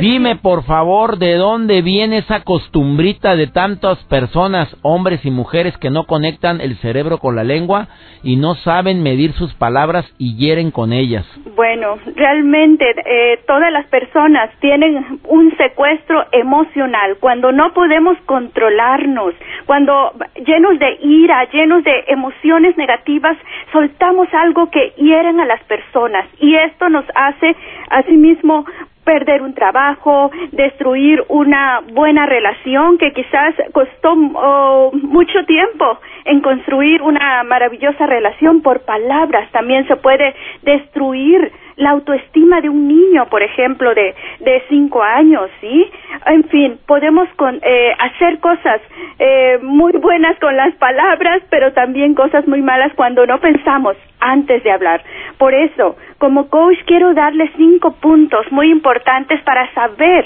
Dime 0.00 0.36
por 0.36 0.64
favor 0.64 1.18
de 1.18 1.34
dónde 1.34 1.82
viene 1.82 2.18
esa 2.18 2.42
costumbrita 2.42 3.36
de 3.36 3.48
tantas 3.48 4.02
personas, 4.04 4.74
hombres 4.80 5.24
y 5.26 5.30
mujeres, 5.30 5.76
que 5.76 5.90
no 5.90 6.04
conectan 6.04 6.62
el 6.62 6.76
cerebro 6.78 7.18
con 7.18 7.36
la 7.36 7.44
lengua 7.44 7.88
y 8.22 8.36
no 8.36 8.54
saben 8.54 9.02
medir 9.02 9.34
sus 9.34 9.52
palabras 9.54 10.06
y 10.18 10.36
hieren 10.36 10.70
con 10.70 10.94
ellas. 10.94 11.26
Bueno, 11.54 11.98
realmente 12.16 12.86
eh, 13.04 13.40
todas 13.46 13.70
las 13.72 13.86
personas 13.88 14.50
tienen 14.60 15.20
un 15.28 15.54
secuestro 15.58 16.24
emocional. 16.32 17.18
Cuando 17.20 17.52
no 17.52 17.74
podemos 17.74 18.16
controlarnos, 18.24 19.34
cuando 19.66 20.12
llenos 20.46 20.78
de 20.78 20.98
ira, 21.02 21.44
llenos 21.50 21.84
de 21.84 22.04
emociones 22.08 22.76
negativas, 22.78 23.36
soltamos 23.70 24.28
algo 24.32 24.70
que 24.70 24.94
hieren 24.96 25.40
a 25.40 25.46
las 25.46 25.62
personas. 25.64 26.26
Y 26.40 26.54
esto 26.56 26.88
nos 26.88 27.04
hace 27.14 27.54
asimismo 27.90 28.64
perder 29.04 29.42
un 29.42 29.54
trabajo, 29.54 30.30
destruir 30.52 31.22
una 31.28 31.80
buena 31.92 32.26
relación 32.26 32.98
que 32.98 33.12
quizás 33.12 33.54
costó 33.72 34.14
oh, 34.34 34.90
mucho 34.92 35.44
tiempo 35.44 35.98
en 36.24 36.40
construir 36.40 37.02
una 37.02 37.42
maravillosa 37.44 38.06
relación 38.06 38.62
por 38.62 38.80
palabras. 38.84 39.50
También 39.52 39.86
se 39.86 39.96
puede 39.96 40.34
destruir 40.62 41.52
la 41.76 41.90
autoestima 41.90 42.60
de 42.60 42.68
un 42.68 42.88
niño, 42.88 43.26
por 43.28 43.42
ejemplo, 43.42 43.94
de, 43.94 44.14
de 44.40 44.62
cinco 44.68 45.02
años, 45.02 45.50
¿sí? 45.60 45.90
En 46.26 46.44
fin, 46.44 46.78
podemos 46.86 47.28
con, 47.36 47.58
eh, 47.62 47.92
hacer 47.98 48.38
cosas 48.40 48.80
eh, 49.18 49.58
muy 49.62 49.92
buenas 49.92 50.38
con 50.38 50.56
las 50.56 50.74
palabras, 50.76 51.42
pero 51.50 51.72
también 51.72 52.14
cosas 52.14 52.46
muy 52.46 52.62
malas 52.62 52.92
cuando 52.94 53.26
no 53.26 53.40
pensamos 53.40 53.96
antes 54.20 54.62
de 54.62 54.70
hablar. 54.70 55.02
Por 55.38 55.54
eso, 55.54 55.96
como 56.18 56.48
coach, 56.48 56.78
quiero 56.86 57.12
darle 57.14 57.50
cinco 57.56 57.92
puntos 58.00 58.50
muy 58.50 58.70
importantes 58.70 59.40
para 59.42 59.72
saber 59.74 60.24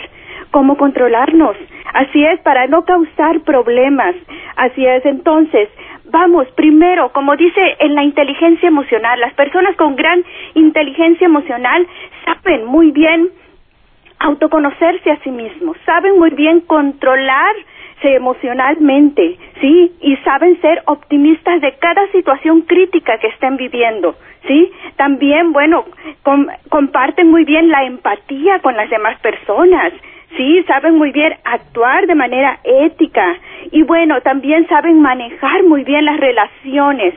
cómo 0.50 0.76
controlarnos. 0.76 1.56
Así 1.94 2.24
es, 2.24 2.40
para 2.40 2.66
no 2.66 2.84
causar 2.84 3.40
problemas. 3.40 4.14
Así 4.56 4.84
es, 4.84 5.04
entonces, 5.06 5.68
vamos, 6.10 6.46
primero, 6.56 7.10
como 7.12 7.36
dice 7.36 7.76
en 7.80 7.94
la 7.94 8.02
inteligencia 8.02 8.68
emocional, 8.68 9.20
las 9.20 9.34
personas 9.34 9.76
con 9.76 9.96
gran 9.96 10.24
inteligencia 10.54 11.26
emocional 11.26 11.86
saben 12.24 12.66
muy 12.66 12.90
bien 12.90 13.30
autoconocerse 14.20 15.10
a 15.10 15.22
sí 15.22 15.30
mismos, 15.30 15.76
saben 15.86 16.18
muy 16.18 16.30
bien 16.30 16.60
controlarse 16.60 17.64
emocionalmente, 18.02 19.38
¿sí? 19.60 19.92
Y 20.00 20.16
saben 20.18 20.60
ser 20.60 20.82
optimistas 20.86 21.60
de 21.60 21.72
cada 21.78 22.06
situación 22.12 22.62
crítica 22.62 23.18
que 23.18 23.28
estén 23.28 23.56
viviendo, 23.56 24.16
¿sí? 24.46 24.72
También, 24.96 25.52
bueno, 25.52 25.84
comparten 26.68 27.30
muy 27.30 27.44
bien 27.44 27.68
la 27.68 27.84
empatía 27.84 28.58
con 28.60 28.76
las 28.76 28.90
demás 28.90 29.18
personas, 29.20 29.92
Sí, 30.36 30.62
saben 30.66 30.96
muy 30.96 31.10
bien 31.10 31.34
actuar 31.44 32.06
de 32.06 32.14
manera 32.14 32.58
ética 32.62 33.36
y 33.72 33.82
bueno, 33.82 34.20
también 34.20 34.66
saben 34.68 35.00
manejar 35.00 35.62
muy 35.64 35.84
bien 35.84 36.04
las 36.04 36.18
relaciones, 36.18 37.14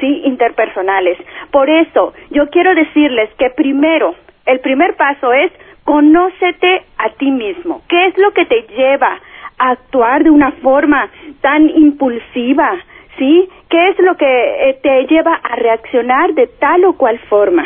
sí, 0.00 0.22
interpersonales. 0.24 1.18
Por 1.50 1.70
eso, 1.70 2.12
yo 2.30 2.48
quiero 2.50 2.74
decirles 2.74 3.30
que 3.38 3.50
primero, 3.50 4.14
el 4.46 4.60
primer 4.60 4.96
paso 4.96 5.32
es 5.32 5.52
conócete 5.84 6.82
a 6.98 7.10
ti 7.10 7.30
mismo. 7.30 7.82
¿Qué 7.88 8.06
es 8.06 8.18
lo 8.18 8.32
que 8.32 8.44
te 8.46 8.62
lleva 8.76 9.20
a 9.58 9.70
actuar 9.70 10.24
de 10.24 10.30
una 10.30 10.52
forma 10.52 11.08
tan 11.40 11.68
impulsiva? 11.68 12.76
¿Sí? 13.18 13.48
¿Qué 13.68 13.88
es 13.90 13.98
lo 14.00 14.16
que 14.16 14.70
eh, 14.70 14.78
te 14.82 15.06
lleva 15.06 15.34
a 15.34 15.56
reaccionar 15.56 16.34
de 16.34 16.46
tal 16.46 16.84
o 16.84 16.94
cual 16.94 17.18
forma? 17.28 17.64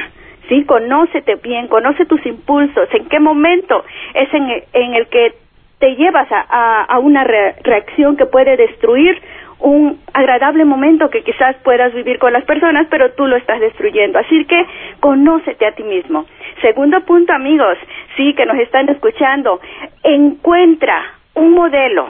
¿Sí? 0.49 0.65
Conócete 0.65 1.37
bien, 1.37 1.69
conoce 1.69 2.07
tus 2.07 2.25
impulsos, 2.27 2.89
en 2.93 3.09
qué 3.09 3.21
momento 3.21 3.85
es 4.15 4.29
en, 4.33 4.95
el 4.95 5.07
que 5.09 5.35
te 5.79 5.95
llevas 5.97 6.27
a, 6.31 6.99
una 6.99 7.25
reacción 7.25 8.17
que 8.17 8.27
puede 8.27 8.57
destruir 8.57 9.21
un 9.59 10.01
agradable 10.13 10.65
momento 10.65 11.09
que 11.09 11.23
quizás 11.23 11.57
puedas 11.65 11.93
vivir 11.95 12.19
con 12.19 12.33
las 12.33 12.45
personas, 12.45 12.87
pero 12.91 13.13
tú 13.13 13.27
lo 13.27 13.37
estás 13.37 13.61
destruyendo. 13.61 14.19
Así 14.19 14.45
que 14.45 14.67
conócete 15.01 15.67
a 15.67 15.73
ti 15.73 15.83
mismo. 15.83 16.27
Segundo 16.61 17.01
punto, 17.03 17.33
amigos, 17.33 17.79
sí, 18.17 18.35
que 18.35 18.47
nos 18.47 18.59
están 18.59 18.89
escuchando, 18.89 19.61
encuentra 20.03 21.03
un 21.35 21.53
modelo. 21.53 22.09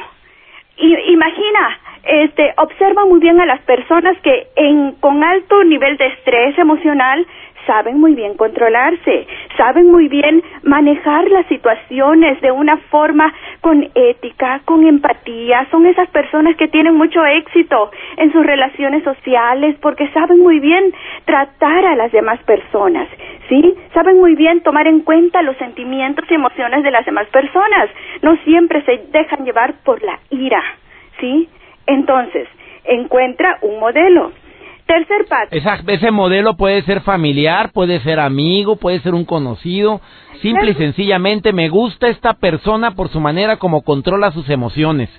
Y, 0.76 0.95
imagina, 1.12 1.78
este, 2.05 2.52
observa 2.59 3.05
muy 3.05 3.21
bien 3.21 3.40
a 3.40 3.47
las 3.47 3.61
personas 3.62 4.16
que 4.23 4.49
en, 4.57 4.93
con 4.93 5.23
alto 5.25 5.64
nivel 5.64 5.97
de 5.97 6.07
estrés 6.07 6.59
emocional 6.59 7.26
saben 7.66 8.00
muy 8.00 8.14
bien 8.14 8.35
controlarse, 8.37 9.26
saben 9.56 9.90
muy 9.90 10.08
bien 10.08 10.42
manejar 10.62 11.28
las 11.30 11.46
situaciones 11.46 12.40
de 12.40 12.50
una 12.50 12.76
forma 12.90 13.32
con 13.61 13.88
ética, 13.94 14.61
con 14.64 14.87
empatía. 14.87 15.66
Son 15.70 15.87
esas 15.87 16.08
personas 16.11 16.56
que 16.56 16.68
tienen 16.68 16.94
mucho 16.94 17.25
éxito 17.26 17.90
en 18.16 18.32
sus 18.32 18.44
relaciones 18.44 19.02
sociales 19.04 19.76
porque 19.82 20.08
saben 20.08 20.40
muy 20.40 20.61
bien 20.61 20.92
tratar 21.25 21.85
a 21.85 21.96
las 21.96 22.12
demás 22.12 22.40
personas, 22.44 23.08
¿sí? 23.49 23.75
Saben 23.92 24.18
muy 24.18 24.35
bien 24.35 24.62
tomar 24.62 24.87
en 24.87 25.00
cuenta 25.00 25.42
los 25.42 25.56
sentimientos 25.56 26.25
y 26.30 26.35
emociones 26.35 26.82
de 26.82 26.90
las 26.90 27.04
demás 27.04 27.26
personas. 27.28 27.90
No 28.23 28.37
siempre 28.44 28.82
se 28.82 29.06
dejan 29.12 29.44
llevar 29.44 29.75
por 29.85 30.02
la 30.02 30.18
ira, 30.30 30.62
¿sí? 31.20 31.49
Entonces, 31.87 32.49
encuentra 32.85 33.58
un 33.62 33.78
modelo 33.78 34.32
Tercer 34.87 35.26
paso. 35.28 35.50
ese 35.88 36.11
modelo 36.12 36.57
puede 36.57 36.83
ser 36.83 37.00
familiar, 37.00 37.71
puede 37.73 38.00
ser 38.00 38.21
amigo, 38.21 38.76
puede 38.76 39.00
ser 39.00 39.14
un 39.14 39.25
conocido. 39.25 40.00
Simple 40.40 40.71
y 40.71 40.75
sencillamente 40.75 41.52
me 41.52 41.69
gusta 41.69 42.09
esta 42.09 42.35
persona 42.35 42.93
por 42.93 43.09
su 43.09 43.19
manera 43.21 43.57
como 43.57 43.83
controla 43.83 44.31
sus 44.31 44.49
emociones. 44.49 45.11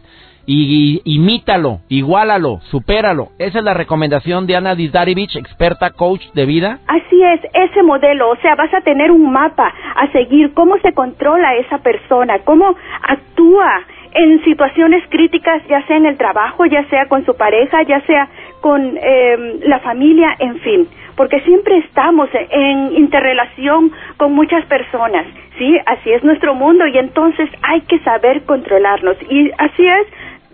Y, 0.49 1.01
imítalo, 1.03 1.79
igualalo, 1.89 2.61
supéralo. 2.71 3.31
Esa 3.37 3.57
es 3.57 3.65
la 3.65 3.73
recomendación 3.73 4.47
de 4.47 4.55
Ana 4.55 4.75
Dizdarevich, 4.75 5.35
experta 5.35 5.89
coach 5.89 6.21
de 6.33 6.45
vida. 6.45 6.79
Así 6.87 7.21
es, 7.21 7.41
ese 7.53 7.83
modelo, 7.83 8.29
o 8.29 8.35
sea, 8.37 8.55
vas 8.55 8.73
a 8.73 8.79
tener 8.79 9.11
un 9.11 9.29
mapa 9.29 9.73
a 9.97 10.09
seguir, 10.13 10.53
cómo 10.53 10.77
se 10.77 10.93
controla 10.93 11.55
esa 11.57 11.79
persona, 11.79 12.39
cómo 12.45 12.73
actúa 13.01 13.81
en 14.13 14.43
situaciones 14.43 15.03
críticas, 15.09 15.61
ya 15.67 15.85
sea 15.87 15.97
en 15.97 16.05
el 16.05 16.17
trabajo, 16.17 16.65
ya 16.65 16.83
sea 16.89 17.07
con 17.07 17.25
su 17.25 17.35
pareja, 17.35 17.83
ya 17.83 18.01
sea 18.01 18.29
con 18.61 18.97
eh, 18.97 19.59
la 19.63 19.79
familia, 19.79 20.35
en 20.39 20.59
fin, 20.59 20.87
porque 21.15 21.41
siempre 21.41 21.77
estamos 21.77 22.29
en 22.33 22.95
interrelación 22.95 23.91
con 24.17 24.33
muchas 24.33 24.65
personas, 24.65 25.25
¿sí? 25.57 25.77
Así 25.85 26.11
es 26.11 26.23
nuestro 26.23 26.53
mundo 26.53 26.85
y 26.87 26.97
entonces 26.97 27.49
hay 27.61 27.81
que 27.81 27.99
saber 27.99 28.43
controlarnos 28.43 29.17
y 29.29 29.51
así 29.57 29.87
es 29.87 30.07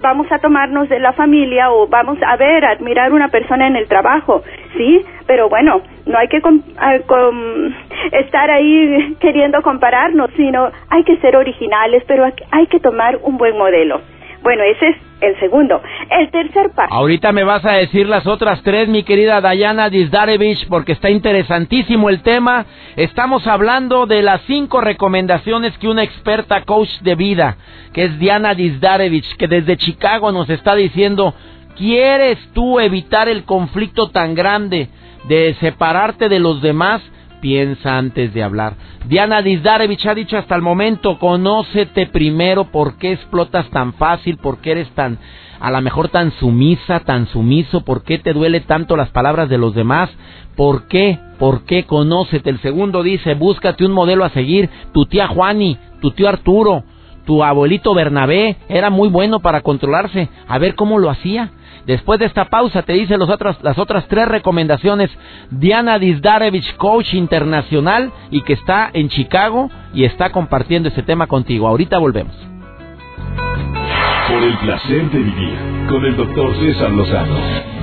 vamos 0.04 0.32
a 0.32 0.38
tomarnos 0.38 0.90
de 0.90 1.00
la 1.00 1.14
familia 1.14 1.72
o 1.72 1.88
vamos 1.88 2.20
a 2.22 2.36
ver, 2.36 2.66
admirar 2.66 3.12
una 3.14 3.30
persona 3.30 3.66
en 3.66 3.76
el 3.78 3.88
trabajo, 3.88 4.44
¿sí? 4.78 5.02
Pero 5.26 5.50
bueno, 5.50 5.82
no 6.06 6.18
hay 6.20 6.28
que 6.28 6.42
estar 8.12 8.52
ahí 8.52 9.16
queriendo 9.20 9.62
compararnos, 9.62 10.30
sino 10.36 10.70
hay 10.90 11.04
que 11.06 11.18
ser 11.18 11.36
originales, 11.38 12.04
pero 12.06 12.26
hay 12.52 12.68
que 12.68 12.80
tomar 12.80 13.18
un 13.24 13.38
buen 13.38 13.58
modelo. 13.58 14.02
Bueno, 14.44 14.64
ese 14.64 14.90
es 14.90 14.98
el 15.22 15.40
segundo. 15.40 15.82
El 16.10 16.30
tercer 16.30 16.72
paso. 16.76 16.94
Ahorita 16.94 17.32
me 17.32 17.46
vas 17.46 17.64
a 17.64 17.72
decir 17.72 18.08
las 18.10 18.28
otras 18.28 18.62
tres, 18.62 18.90
mi 18.90 19.04
querida 19.04 19.40
Dayana 19.40 19.90
Dizdarevich, 19.90 20.68
porque 20.68 20.92
está 20.92 21.10
interesantísimo 21.10 22.10
el 22.10 22.22
tema. 22.22 22.66
Estamos 22.98 23.48
hablando 23.48 24.06
de 24.06 24.22
las 24.22 24.42
cinco 24.42 24.82
recomendaciones 24.82 25.78
que 25.78 25.88
una 25.88 26.04
experta 26.04 26.64
coach 26.66 26.90
de 27.02 27.16
vida, 27.16 27.56
que 27.94 28.04
es 28.04 28.20
Diana 28.20 28.54
Dizdarevich, 28.54 29.38
que 29.38 29.48
desde 29.48 29.78
Chicago 29.78 30.34
nos 30.34 30.50
está 30.50 30.76
diciendo, 30.76 31.34
¿quieres 31.78 32.38
tú 32.54 32.82
evitar 32.82 33.30
el 33.30 33.46
conflicto 33.46 34.10
tan 34.10 34.36
grande 34.36 34.90
de 35.30 35.56
separarte 35.62 36.28
de 36.28 36.40
los 36.40 36.62
demás? 36.62 37.02
Piensa 37.44 37.98
antes 37.98 38.34
de 38.34 38.42
hablar. 38.42 38.76
Diana 39.06 39.42
Dizdarevich 39.42 40.06
ha 40.08 40.16
dicho 40.16 40.38
hasta 40.38 40.56
el 40.56 40.62
momento, 40.62 41.20
conócete 41.20 42.08
primero 42.08 42.72
por 42.72 42.98
qué 42.98 43.12
explotas 43.12 43.70
tan 43.70 43.92
fácil, 43.96 44.38
por 44.38 44.60
qué 44.60 44.72
eres 44.72 44.90
tan, 44.92 45.20
a 45.60 45.70
lo 45.70 45.82
mejor 45.82 46.08
tan 46.08 46.32
sumisa, 46.40 47.02
tan 47.02 47.28
sumiso, 47.28 47.82
por 47.82 48.06
qué 48.06 48.18
te 48.18 48.32
duele 48.32 48.62
tanto 48.62 48.96
las 48.96 49.10
palabras 49.10 49.50
de 49.50 49.58
los 49.58 49.76
demás, 49.76 50.10
por 50.56 50.88
qué, 50.88 51.20
por 51.38 51.66
qué 51.66 51.84
conócete. 51.84 52.50
El 52.50 52.62
segundo 52.62 53.04
dice, 53.04 53.34
búscate 53.34 53.86
un 53.86 53.92
modelo 53.92 54.24
a 54.24 54.30
seguir, 54.30 54.70
tu 54.94 55.06
tía 55.06 55.28
Juani, 55.28 55.78
tu 56.00 56.12
tío 56.12 56.30
Arturo, 56.30 56.86
tu 57.26 57.44
abuelito 57.44 57.94
Bernabé, 57.94 58.56
era 58.70 58.90
muy 58.90 59.10
bueno 59.10 59.42
para 59.42 59.60
controlarse, 59.60 60.30
a 60.48 60.58
ver 60.60 60.76
cómo 60.76 60.98
lo 60.98 61.10
hacía. 61.10 61.52
Después 61.86 62.20
de 62.20 62.26
esta 62.26 62.46
pausa 62.46 62.84
te 62.84 62.94
dice 62.94 63.18
las 63.18 63.78
otras 63.78 64.08
tres 64.08 64.28
recomendaciones 64.28 65.10
Diana 65.50 66.00
Dizdarevich, 66.00 66.76
coach 66.78 67.14
internacional 67.14 68.12
y 68.32 68.42
que 68.42 68.54
está 68.54 68.90
en 68.94 69.10
Chicago 69.10 69.70
y 69.94 70.06
está 70.06 70.32
compartiendo 70.32 70.90
este 70.90 71.04
tema 71.04 71.28
contigo. 71.28 71.68
Ahorita 71.68 71.98
volvemos. 71.98 72.36
Por 74.30 74.44
el 74.44 74.58
placer 74.60 75.10
de 75.12 75.20
vivir 75.20 75.58
con 75.90 76.06
el 76.06 76.16
doctor 76.16 76.56
César 76.56 76.92
Lozano. 76.92 77.74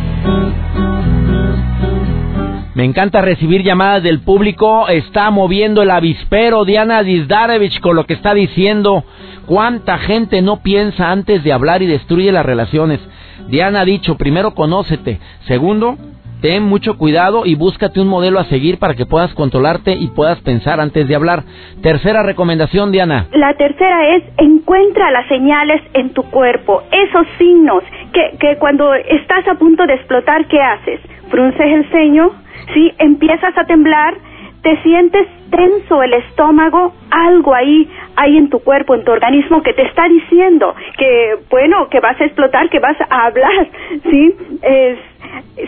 Me 2.75 2.85
encanta 2.85 3.21
recibir 3.21 3.63
llamadas 3.63 4.03
del 4.03 4.21
público. 4.21 4.89
Está 4.89 5.31
moviendo 5.31 5.83
el 5.83 5.91
avispero 5.91 6.65
Diana 6.65 7.03
Dizdarevich 7.03 7.81
con 7.81 7.97
lo 7.97 8.07
que 8.07 8.15
está 8.15 8.33
diciendo. 8.33 9.05
¿Cuánta 9.47 9.99
gente 9.99 10.41
no 10.41 10.63
piensa 10.63 11.11
antes 11.11 11.43
de 11.43 11.53
hablar 11.53 11.83
y 11.83 11.87
destruye 11.87 12.33
las 12.33 12.47
relaciones? 12.47 13.01
Diana 13.49 13.81
ha 13.81 13.85
dicho, 13.85 14.17
primero 14.17 14.55
conócete, 14.55 15.19
segundo, 15.47 15.97
ten 16.41 16.63
mucho 16.63 16.97
cuidado 16.97 17.45
y 17.45 17.55
búscate 17.55 18.01
un 18.01 18.09
modelo 18.09 18.41
a 18.41 18.45
seguir 18.45 18.79
para 18.79 18.95
que 18.95 19.07
puedas 19.07 19.33
controlarte 19.35 19.93
y 19.93 20.09
puedas 20.09 20.41
pensar 20.41 20.81
antes 20.81 21.07
de 21.09 21.15
hablar. 21.15 21.43
Tercera 21.83 22.23
recomendación, 22.23 22.93
Diana. 22.93 23.27
La 23.33 23.55
tercera 23.55 24.17
es 24.17 24.25
encuentra 24.39 25.11
las 25.11 25.27
señales 25.29 25.83
en 25.95 26.11
tu 26.11 26.23
cuerpo, 26.25 26.83
esos 26.91 27.27
signos 27.39 27.83
que, 28.13 28.37
que 28.39 28.57
cuando 28.57 28.95
estás 28.95 29.47
a 29.49 29.55
punto 29.55 29.87
de 29.87 29.95
explotar, 29.95 30.47
¿qué 30.47 30.61
haces? 30.61 31.01
Frunces 31.29 31.67
el 31.67 31.91
ceño, 31.91 32.31
¿sí? 32.75 32.93
Empiezas 32.99 33.57
a 33.57 33.65
temblar, 33.65 34.15
te 34.63 34.77
sientes 34.83 35.27
tenso 35.51 36.03
el 36.03 36.15
estómago, 36.15 36.93
algo 37.11 37.55
ahí 37.55 37.89
hay 38.17 38.37
en 38.37 38.51
tu 38.51 38.61
cuerpo, 38.61 38.95
en 38.95 39.05
tu 39.05 39.13
organismo 39.13 39.63
que 39.63 39.73
te 39.73 39.83
está 39.83 40.09
diciendo 40.09 40.75
que, 40.99 41.37
bueno, 41.51 41.89
que 41.89 42.01
vas 42.01 42.21
a 42.21 42.25
explotar, 42.25 42.69
que 42.69 42.79
vas 42.79 42.97
a 43.09 43.27
hablar, 43.27 43.69
¿sí? 44.11 44.35
Es, 44.63 44.99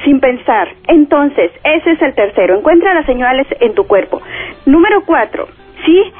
sin 0.04 0.20
pensar. 0.20 0.68
Entonces, 0.88 1.50
ese 1.64 1.92
es 1.92 2.02
el 2.02 2.14
tercero. 2.14 2.58
Encuentra 2.58 2.94
las 2.94 3.06
señales 3.06 3.46
en 3.60 3.74
tu 3.74 3.86
cuerpo. 3.86 4.20
Número 4.66 5.02
cuatro, 5.04 5.48
¿sí? 5.84 6.12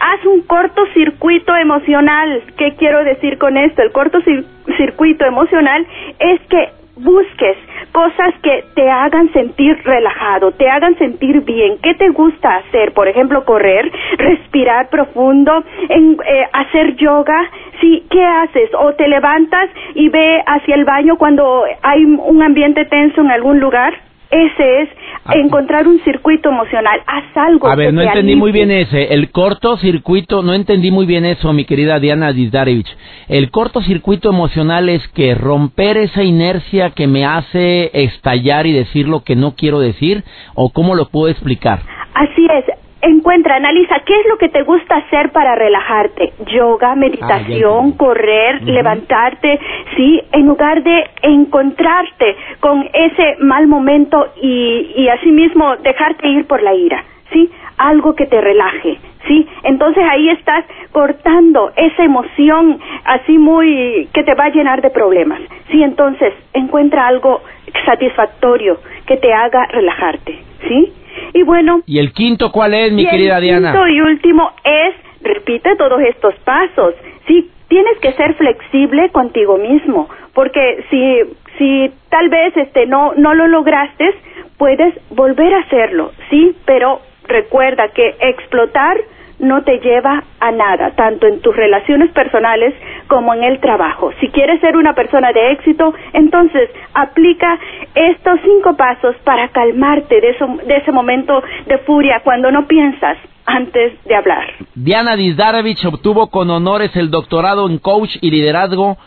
haz 0.00 0.24
un 0.26 0.42
cortocircuito 0.42 1.54
emocional. 1.56 2.42
¿Qué 2.56 2.74
quiero 2.76 3.04
decir 3.04 3.38
con 3.38 3.56
esto? 3.56 3.82
El 3.82 3.92
cortocircuito 3.92 5.24
emocional 5.24 5.86
es 6.18 6.40
que 6.48 6.77
busques 6.98 7.56
cosas 7.92 8.34
que 8.42 8.64
te 8.74 8.88
hagan 8.90 9.32
sentir 9.32 9.76
relajado, 9.84 10.52
te 10.52 10.68
hagan 10.68 10.96
sentir 10.98 11.40
bien. 11.42 11.78
¿Qué 11.82 11.94
te 11.94 12.10
gusta 12.10 12.56
hacer? 12.56 12.92
Por 12.92 13.08
ejemplo, 13.08 13.44
correr, 13.44 13.90
respirar 14.16 14.88
profundo, 14.88 15.64
en, 15.88 16.16
eh, 16.24 16.46
hacer 16.52 16.96
yoga. 16.96 17.50
Sí, 17.80 18.04
¿qué 18.10 18.24
haces? 18.24 18.70
O 18.78 18.92
te 18.94 19.08
levantas 19.08 19.70
y 19.94 20.08
ve 20.08 20.42
hacia 20.46 20.74
el 20.74 20.84
baño 20.84 21.16
cuando 21.16 21.64
hay 21.82 22.04
un 22.04 22.42
ambiente 22.42 22.84
tenso 22.84 23.20
en 23.20 23.30
algún 23.30 23.60
lugar. 23.60 24.07
Ese 24.30 24.82
es 24.82 24.88
ah. 25.24 25.34
encontrar 25.36 25.88
un 25.88 26.00
circuito 26.00 26.50
emocional. 26.50 27.00
Haz 27.06 27.24
algo. 27.34 27.68
A 27.68 27.74
ver, 27.74 27.94
no 27.94 28.02
entendí 28.02 28.36
muy 28.36 28.52
bien 28.52 28.70
ese. 28.70 29.14
El 29.14 29.30
cortocircuito, 29.30 30.42
no 30.42 30.52
entendí 30.54 30.90
muy 30.90 31.06
bien 31.06 31.24
eso, 31.24 31.52
mi 31.52 31.64
querida 31.64 31.98
Diana 31.98 32.32
Dizdarevich. 32.32 32.88
El 33.28 33.50
cortocircuito 33.50 34.28
emocional 34.28 34.88
es 34.88 35.06
que 35.08 35.34
romper 35.34 35.96
esa 35.96 36.22
inercia 36.22 36.90
que 36.90 37.06
me 37.06 37.24
hace 37.24 37.90
estallar 37.92 38.66
y 38.66 38.72
decir 38.72 39.08
lo 39.08 39.24
que 39.24 39.36
no 39.36 39.54
quiero 39.56 39.80
decir, 39.80 40.24
o 40.54 40.70
cómo 40.70 40.94
lo 40.94 41.08
puedo 41.08 41.28
explicar. 41.28 41.80
Así 42.14 42.46
es 42.50 42.77
encuentra, 43.00 43.56
analiza 43.56 44.00
qué 44.00 44.14
es 44.14 44.26
lo 44.26 44.38
que 44.38 44.48
te 44.48 44.62
gusta 44.62 44.96
hacer 44.96 45.30
para 45.30 45.54
relajarte. 45.54 46.32
Yoga, 46.46 46.94
meditación, 46.94 47.92
ah, 47.92 47.96
correr, 47.96 48.62
levantarte, 48.62 49.58
sí, 49.96 50.22
en 50.32 50.46
lugar 50.46 50.82
de 50.82 51.04
encontrarte 51.22 52.36
con 52.60 52.88
ese 52.92 53.36
mal 53.40 53.66
momento 53.66 54.32
y, 54.40 54.92
y 54.96 55.08
asimismo 55.08 55.76
dejarte 55.76 56.28
ir 56.28 56.46
por 56.46 56.62
la 56.62 56.74
ira, 56.74 57.04
sí, 57.32 57.50
algo 57.76 58.14
que 58.14 58.26
te 58.26 58.40
relaje. 58.40 58.98
Sí, 59.26 59.46
entonces 59.62 60.02
ahí 60.08 60.30
estás 60.30 60.64
cortando 60.90 61.72
esa 61.76 62.02
emoción 62.02 62.80
así 63.04 63.36
muy 63.36 64.08
que 64.12 64.24
te 64.24 64.34
va 64.34 64.44
a 64.44 64.50
llenar 64.50 64.80
de 64.80 64.90
problemas. 64.90 65.40
Sí, 65.70 65.82
entonces 65.82 66.32
encuentra 66.54 67.06
algo 67.06 67.42
satisfactorio 67.84 68.78
que 69.06 69.16
te 69.18 69.32
haga 69.32 69.66
relajarte, 69.66 70.38
¿sí? 70.66 70.92
Y 71.38 71.44
bueno. 71.44 71.82
¿Y 71.86 72.00
el 72.00 72.12
quinto 72.12 72.50
cuál 72.50 72.74
es, 72.74 72.92
mi 72.92 73.06
querida 73.06 73.38
Diana? 73.38 73.70
El 73.70 73.74
quinto 73.74 73.88
y 73.88 74.00
último 74.00 74.50
es, 74.64 74.94
repite 75.22 75.76
todos 75.76 76.00
estos 76.00 76.34
pasos. 76.44 76.94
Sí, 77.28 77.48
tienes 77.68 77.96
que 77.98 78.12
ser 78.14 78.34
flexible 78.34 79.10
contigo 79.10 79.56
mismo, 79.56 80.08
porque 80.34 80.84
si, 80.90 81.20
si 81.58 81.92
tal 82.08 82.28
vez 82.28 82.56
este 82.56 82.86
no, 82.86 83.14
no 83.14 83.34
lo 83.34 83.46
lograste, 83.46 84.14
puedes 84.56 84.94
volver 85.10 85.54
a 85.54 85.60
hacerlo, 85.60 86.10
sí, 86.28 86.56
pero 86.64 87.00
recuerda 87.28 87.88
que 87.94 88.16
explotar 88.18 88.96
no 89.38 89.62
te 89.62 89.78
lleva 89.78 90.24
a 90.40 90.52
nada, 90.52 90.92
tanto 90.92 91.26
en 91.26 91.40
tus 91.40 91.54
relaciones 91.54 92.10
personales 92.10 92.74
como 93.06 93.34
en 93.34 93.44
el 93.44 93.60
trabajo. 93.60 94.10
Si 94.20 94.28
quieres 94.28 94.60
ser 94.60 94.76
una 94.76 94.94
persona 94.94 95.32
de 95.32 95.52
éxito, 95.52 95.94
entonces 96.12 96.70
aplica 96.94 97.58
estos 97.94 98.40
cinco 98.44 98.76
pasos 98.76 99.16
para 99.24 99.48
calmarte 99.48 100.20
de, 100.20 100.36
de 100.66 100.76
ese 100.76 100.92
momento 100.92 101.42
de 101.66 101.78
furia 101.78 102.20
cuando 102.24 102.50
no 102.50 102.66
piensas 102.66 103.16
antes 103.46 103.92
de 104.04 104.14
hablar. 104.14 104.46
Diana 104.74 105.16
Dizdarovich 105.16 105.84
obtuvo 105.86 106.28
con 106.28 106.50
honores 106.50 106.94
el 106.96 107.10
doctorado 107.10 107.68
en 107.68 107.78
coach 107.78 108.16
y 108.20 108.30
liderazgo 108.30 108.98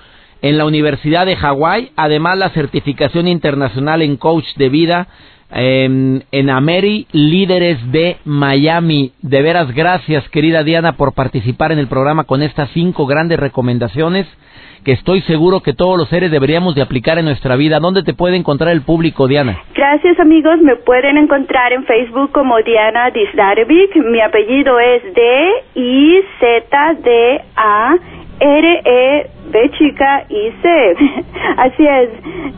en 0.41 0.57
la 0.57 0.65
Universidad 0.65 1.27
de 1.27 1.35
Hawái, 1.35 1.91
además 1.95 2.37
la 2.37 2.49
certificación 2.49 3.27
internacional 3.27 4.01
en 4.01 4.17
coach 4.17 4.55
de 4.55 4.69
vida 4.69 5.07
en, 5.51 6.23
en 6.31 6.49
Ameri 6.49 7.07
Líderes 7.11 7.91
de 7.91 8.17
Miami. 8.25 9.11
De 9.21 9.41
veras, 9.41 9.73
gracias, 9.73 10.27
querida 10.29 10.63
Diana, 10.63 10.93
por 10.93 11.13
participar 11.13 11.71
en 11.71 11.79
el 11.79 11.87
programa 11.87 12.23
con 12.23 12.41
estas 12.41 12.69
cinco 12.71 13.05
grandes 13.05 13.39
recomendaciones 13.39 14.27
que 14.83 14.93
estoy 14.93 15.21
seguro 15.21 15.61
que 15.61 15.73
todos 15.73 15.97
los 15.97 16.09
seres 16.09 16.31
deberíamos 16.31 16.75
de 16.75 16.81
aplicar 16.81 17.19
en 17.19 17.25
nuestra 17.25 17.55
vida. 17.55 17.79
¿Dónde 17.79 18.03
te 18.03 18.13
puede 18.13 18.35
encontrar 18.35 18.71
el 18.71 18.81
público, 18.81 19.27
Diana? 19.27 19.57
Gracias, 19.75 20.19
amigos. 20.19 20.59
Me 20.61 20.75
pueden 20.77 21.17
encontrar 21.17 21.71
en 21.73 21.85
Facebook 21.85 22.31
como 22.31 22.59
Diana 22.63 23.11
Dizdarevic. 23.11 23.95
Mi 23.97 24.21
apellido 24.21 24.79
es 24.79 25.03
D-I-Z-D-A. 25.13 26.21
R-E 28.41 29.29
B 29.51 29.69
chica 29.77 30.25
y 30.29 30.51
C. 30.61 30.67
Así 31.57 31.85
es, 31.85 32.09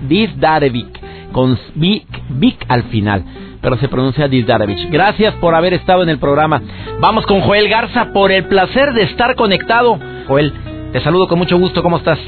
Dizdarevic. 0.08 1.00
Con 1.32 1.58
Vic, 1.76 2.06
Vic 2.30 2.66
al 2.68 2.84
final. 2.84 3.24
Pero 3.62 3.78
se 3.78 3.88
pronuncia 3.88 4.28
Dizdarevic. 4.28 4.90
Gracias 4.92 5.34
por 5.36 5.56
haber 5.56 5.74
estado 5.74 6.04
en 6.04 6.10
el 6.10 6.20
programa. 6.20 6.62
Vamos 7.00 7.26
con 7.26 7.42
Joel 7.42 7.70
Garza 7.70 8.12
por 8.14 8.32
el 8.32 8.46
placer 8.46 8.94
de 8.94 9.04
estar 9.04 9.36
conectado. 9.36 9.98
Joel, 10.28 10.54
te 10.92 11.00
saludo 11.00 11.28
con 11.28 11.40
mucho 11.40 11.58
gusto. 11.58 11.82
¿Cómo 11.82 11.98
estás? 11.98 12.20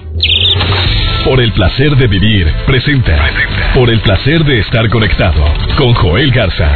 Por 1.26 1.42
el 1.42 1.52
placer 1.54 1.96
de 1.96 2.08
vivir, 2.08 2.48
presenta. 2.68 3.18
Por 3.74 3.90
el 3.90 4.00
placer 4.00 4.44
de 4.44 4.60
estar 4.60 4.88
conectado 4.90 5.44
con 5.78 5.94
Joel 5.94 6.32
Garza. 6.32 6.72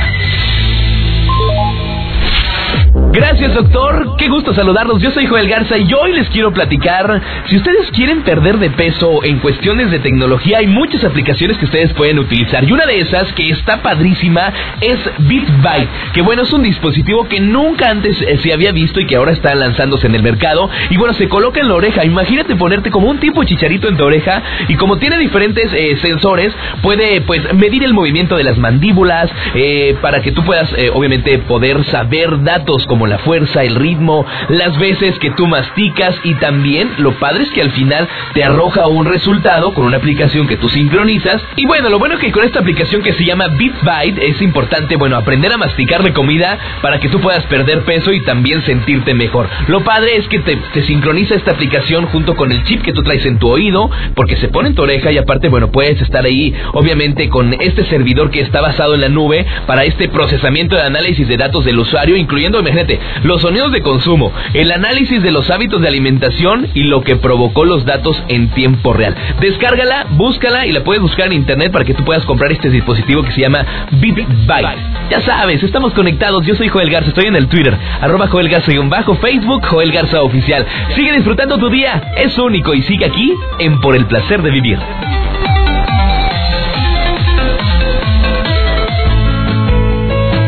Gracias, 3.11 3.55
doctor. 3.55 4.17
Qué 4.19 4.27
gusto 4.27 4.53
saludarlos. 4.53 5.01
Yo 5.01 5.09
soy 5.09 5.25
Joel 5.25 5.49
Garza 5.49 5.79
y 5.79 5.91
hoy 5.93 6.13
les 6.13 6.29
quiero 6.29 6.53
platicar. 6.53 7.19
Si 7.47 7.57
ustedes 7.57 7.89
quieren 7.89 8.21
perder 8.21 8.59
de 8.59 8.69
peso 8.69 9.23
en 9.23 9.39
cuestiones 9.39 9.89
de 9.89 9.97
tecnología, 9.97 10.59
hay 10.59 10.67
muchas 10.67 11.03
aplicaciones 11.03 11.57
que 11.57 11.65
ustedes 11.65 11.91
pueden 11.93 12.19
utilizar. 12.19 12.63
Y 12.63 12.71
una 12.71 12.85
de 12.85 12.99
esas, 12.99 13.33
que 13.33 13.49
está 13.49 13.81
padrísima, 13.81 14.53
es 14.79 14.99
BitBite. 15.17 15.87
Que 16.13 16.21
bueno, 16.21 16.43
es 16.43 16.53
un 16.53 16.61
dispositivo 16.61 17.27
que 17.27 17.39
nunca 17.39 17.89
antes 17.89 18.21
eh, 18.21 18.37
se 18.43 18.53
había 18.53 18.71
visto 18.73 18.99
y 18.99 19.07
que 19.07 19.15
ahora 19.15 19.31
está 19.31 19.55
lanzándose 19.55 20.05
en 20.05 20.13
el 20.13 20.21
mercado. 20.21 20.69
Y 20.91 20.97
bueno, 20.97 21.15
se 21.15 21.27
coloca 21.27 21.59
en 21.61 21.67
la 21.67 21.73
oreja. 21.73 22.05
Imagínate 22.05 22.55
ponerte 22.57 22.91
como 22.91 23.09
un 23.09 23.19
tipo 23.19 23.43
chicharito 23.43 23.87
en 23.87 23.97
tu 23.97 24.03
oreja. 24.03 24.43
Y 24.67 24.75
como 24.75 24.97
tiene 24.97 25.17
diferentes 25.17 25.73
eh, 25.73 25.97
sensores, 25.99 26.53
puede 26.83 27.21
pues 27.21 27.41
medir 27.55 27.83
el 27.83 27.95
movimiento 27.95 28.37
de 28.37 28.43
las 28.43 28.59
mandíbulas. 28.59 29.31
Eh, 29.55 29.95
para 29.99 30.21
que 30.21 30.31
tú 30.31 30.43
puedas, 30.43 30.71
obviamente, 30.93 31.39
poder 31.39 31.83
saber 31.85 32.43
datos 32.43 32.85
como 32.85 32.98
como 32.99 33.07
la 33.07 33.19
fuerza, 33.19 33.63
el 33.63 33.75
ritmo, 33.75 34.25
las 34.49 34.77
veces 34.77 35.17
que 35.19 35.31
tú 35.31 35.47
masticas 35.47 36.19
y 36.25 36.35
también 36.35 36.89
lo 36.97 37.13
padre 37.13 37.43
es 37.43 37.49
que 37.51 37.61
al 37.61 37.71
final 37.71 38.09
te 38.33 38.43
arroja 38.43 38.87
un 38.87 39.05
resultado 39.05 39.73
con 39.73 39.85
una 39.85 39.95
aplicación 39.95 40.47
que 40.47 40.57
tú 40.57 40.67
sincronizas. 40.67 41.41
Y 41.55 41.65
bueno, 41.65 41.87
lo 41.87 41.97
bueno 41.97 42.15
es 42.15 42.19
que 42.19 42.33
con 42.33 42.43
esta 42.43 42.59
aplicación 42.59 43.01
que 43.01 43.13
se 43.13 43.23
llama 43.23 43.47
BitBite 43.47 44.27
es 44.27 44.41
importante, 44.41 44.97
bueno, 44.97 45.15
aprender 45.15 45.53
a 45.53 45.57
masticar 45.57 46.03
de 46.03 46.11
comida 46.11 46.59
para 46.81 46.99
que 46.99 47.07
tú 47.07 47.21
puedas 47.21 47.45
perder 47.45 47.85
peso 47.85 48.11
y 48.11 48.19
también 48.25 48.65
sentirte 48.65 49.13
mejor. 49.13 49.47
Lo 49.67 49.81
padre 49.85 50.17
es 50.17 50.27
que 50.27 50.39
te, 50.39 50.57
te 50.73 50.83
sincroniza 50.83 51.35
esta 51.35 51.51
aplicación 51.51 52.05
junto 52.07 52.35
con 52.35 52.51
el 52.51 52.65
chip 52.65 52.81
que 52.81 52.91
tú 52.91 53.01
traes 53.01 53.25
en 53.25 53.39
tu 53.39 53.47
oído, 53.47 53.89
porque 54.13 54.35
se 54.35 54.49
pone 54.49 54.67
en 54.67 54.75
tu 54.75 54.81
oreja 54.81 55.09
y 55.09 55.17
aparte, 55.17 55.47
bueno, 55.47 55.71
puedes 55.71 56.01
estar 56.01 56.25
ahí, 56.25 56.53
obviamente, 56.73 57.29
con 57.29 57.53
este 57.53 57.85
servidor 57.85 58.29
que 58.29 58.41
está 58.41 58.59
basado 58.59 58.95
en 58.95 58.99
la 58.99 59.07
nube 59.07 59.45
para 59.67 59.85
este 59.85 60.09
procesamiento 60.09 60.75
de 60.75 60.81
análisis 60.81 61.25
de 61.29 61.37
datos 61.37 61.63
del 61.63 61.79
usuario, 61.79 62.17
incluyendo, 62.17 62.59
imagínate, 62.59 62.88
los 63.23 63.41
sonidos 63.41 63.71
de 63.71 63.81
consumo, 63.81 64.31
el 64.53 64.71
análisis 64.71 65.21
de 65.21 65.31
los 65.31 65.49
hábitos 65.49 65.81
de 65.81 65.87
alimentación 65.87 66.69
y 66.73 66.83
lo 66.83 67.01
que 67.01 67.17
provocó 67.17 67.65
los 67.65 67.85
datos 67.85 68.23
en 68.27 68.49
tiempo 68.49 68.93
real. 68.93 69.15
Descárgala, 69.39 70.07
búscala 70.11 70.65
y 70.65 70.71
la 70.71 70.83
puedes 70.83 71.01
buscar 71.01 71.27
en 71.27 71.33
internet 71.33 71.71
para 71.71 71.85
que 71.85 71.93
tú 71.93 72.03
puedas 72.03 72.25
comprar 72.25 72.51
este 72.51 72.69
dispositivo 72.69 73.23
que 73.23 73.31
se 73.31 73.41
llama 73.41 73.65
BitByte. 73.91 74.99
Ya 75.09 75.21
sabes, 75.21 75.61
estamos 75.63 75.93
conectados. 75.93 76.45
Yo 76.45 76.55
soy 76.55 76.69
Joel 76.69 76.89
Garza, 76.89 77.09
estoy 77.09 77.25
en 77.25 77.35
el 77.35 77.47
Twitter, 77.47 77.77
arroba 78.01 78.27
Joel 78.27 78.49
Garza 78.49 78.73
y 78.73 78.77
un 78.77 78.89
bajo 78.89 79.15
Facebook, 79.15 79.65
Joel 79.65 79.91
Garza 79.91 80.21
Oficial. 80.21 80.65
Sigue 80.95 81.13
disfrutando 81.13 81.57
tu 81.57 81.69
día, 81.69 82.13
es 82.17 82.37
único 82.37 82.73
y 82.73 82.81
sigue 82.83 83.05
aquí 83.05 83.33
en 83.59 83.79
Por 83.79 83.95
el 83.95 84.05
Placer 84.05 84.41
de 84.41 84.51
Vivir. 84.51 84.79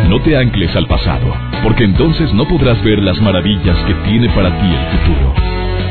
No 0.09 0.21
te 0.21 0.35
ancles 0.35 0.75
al 0.75 0.87
pasado, 0.87 1.33
porque 1.63 1.83
entonces 1.83 2.33
no 2.33 2.47
podrás 2.47 2.81
ver 2.83 2.99
las 3.03 3.19
maravillas 3.21 3.77
que 3.85 3.93
tiene 4.09 4.29
para 4.29 4.49
ti 4.49 4.65
el 4.65 4.99
futuro. 4.99 5.33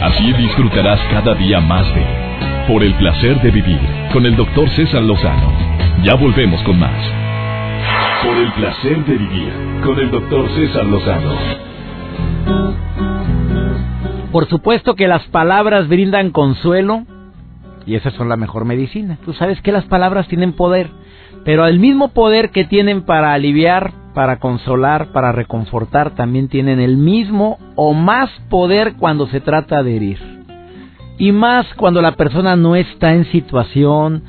Así 0.02 0.33
disfrutarás 0.33 1.00
cada 1.11 1.35
día 1.35 1.61
más 1.61 1.87
de 1.94 2.04
Por 2.66 2.83
el 2.83 2.94
placer 2.94 3.40
de 3.42 3.50
vivir 3.50 3.80
con 4.12 4.26
el 4.26 4.37
doctor 4.37 4.68
César 4.70 5.02
Lozano. 5.02 5.52
Ya 6.02 6.14
volvemos 6.14 6.62
con 6.62 6.78
más. 6.78 7.04
Por 8.24 8.37
el 8.37 8.52
placer 8.52 9.04
de 9.04 9.16
vivir 9.16 9.52
con 9.85 9.98
el 9.98 10.11
doctor 10.11 10.48
César 10.50 10.87
Lozano. 10.87 11.35
Por 14.33 14.48
supuesto 14.48 14.94
que 14.94 15.09
las 15.09 15.22
palabras 15.28 15.88
brindan 15.88 16.30
consuelo 16.30 17.04
y 17.87 17.96
esas 17.96 18.12
son 18.14 18.28
la 18.28 18.37
mejor 18.37 18.64
medicina. 18.64 19.18
Tú 19.24 19.33
sabes 19.33 19.61
que 19.62 19.72
las 19.72 19.85
palabras 19.87 20.28
tienen 20.28 20.52
poder, 20.52 20.90
pero 21.44 21.66
el 21.66 21.79
mismo 21.81 22.09
poder 22.09 22.50
que 22.50 22.64
tienen 22.64 23.03
para 23.03 23.33
aliviar 23.33 23.92
para 24.14 24.38
consolar, 24.38 25.12
para 25.12 25.33
reconfortar, 25.33 26.14
también 26.14 26.48
tienen 26.48 26.81
el 26.81 26.96
mismo 26.96 27.59
o 27.76 27.94
más 27.94 28.31
poder 28.48 28.94
cuando 28.94 29.26
se 29.29 29.40
trata 29.40 29.83
de 29.83 29.96
herir. 29.96 30.18
Y 31.18 31.33
más 31.33 31.66
cuando 31.74 32.03
la 32.03 32.12
persona 32.12 32.57
no 32.57 32.76
está 32.76 33.12
en 33.12 33.26
situación, 33.26 34.22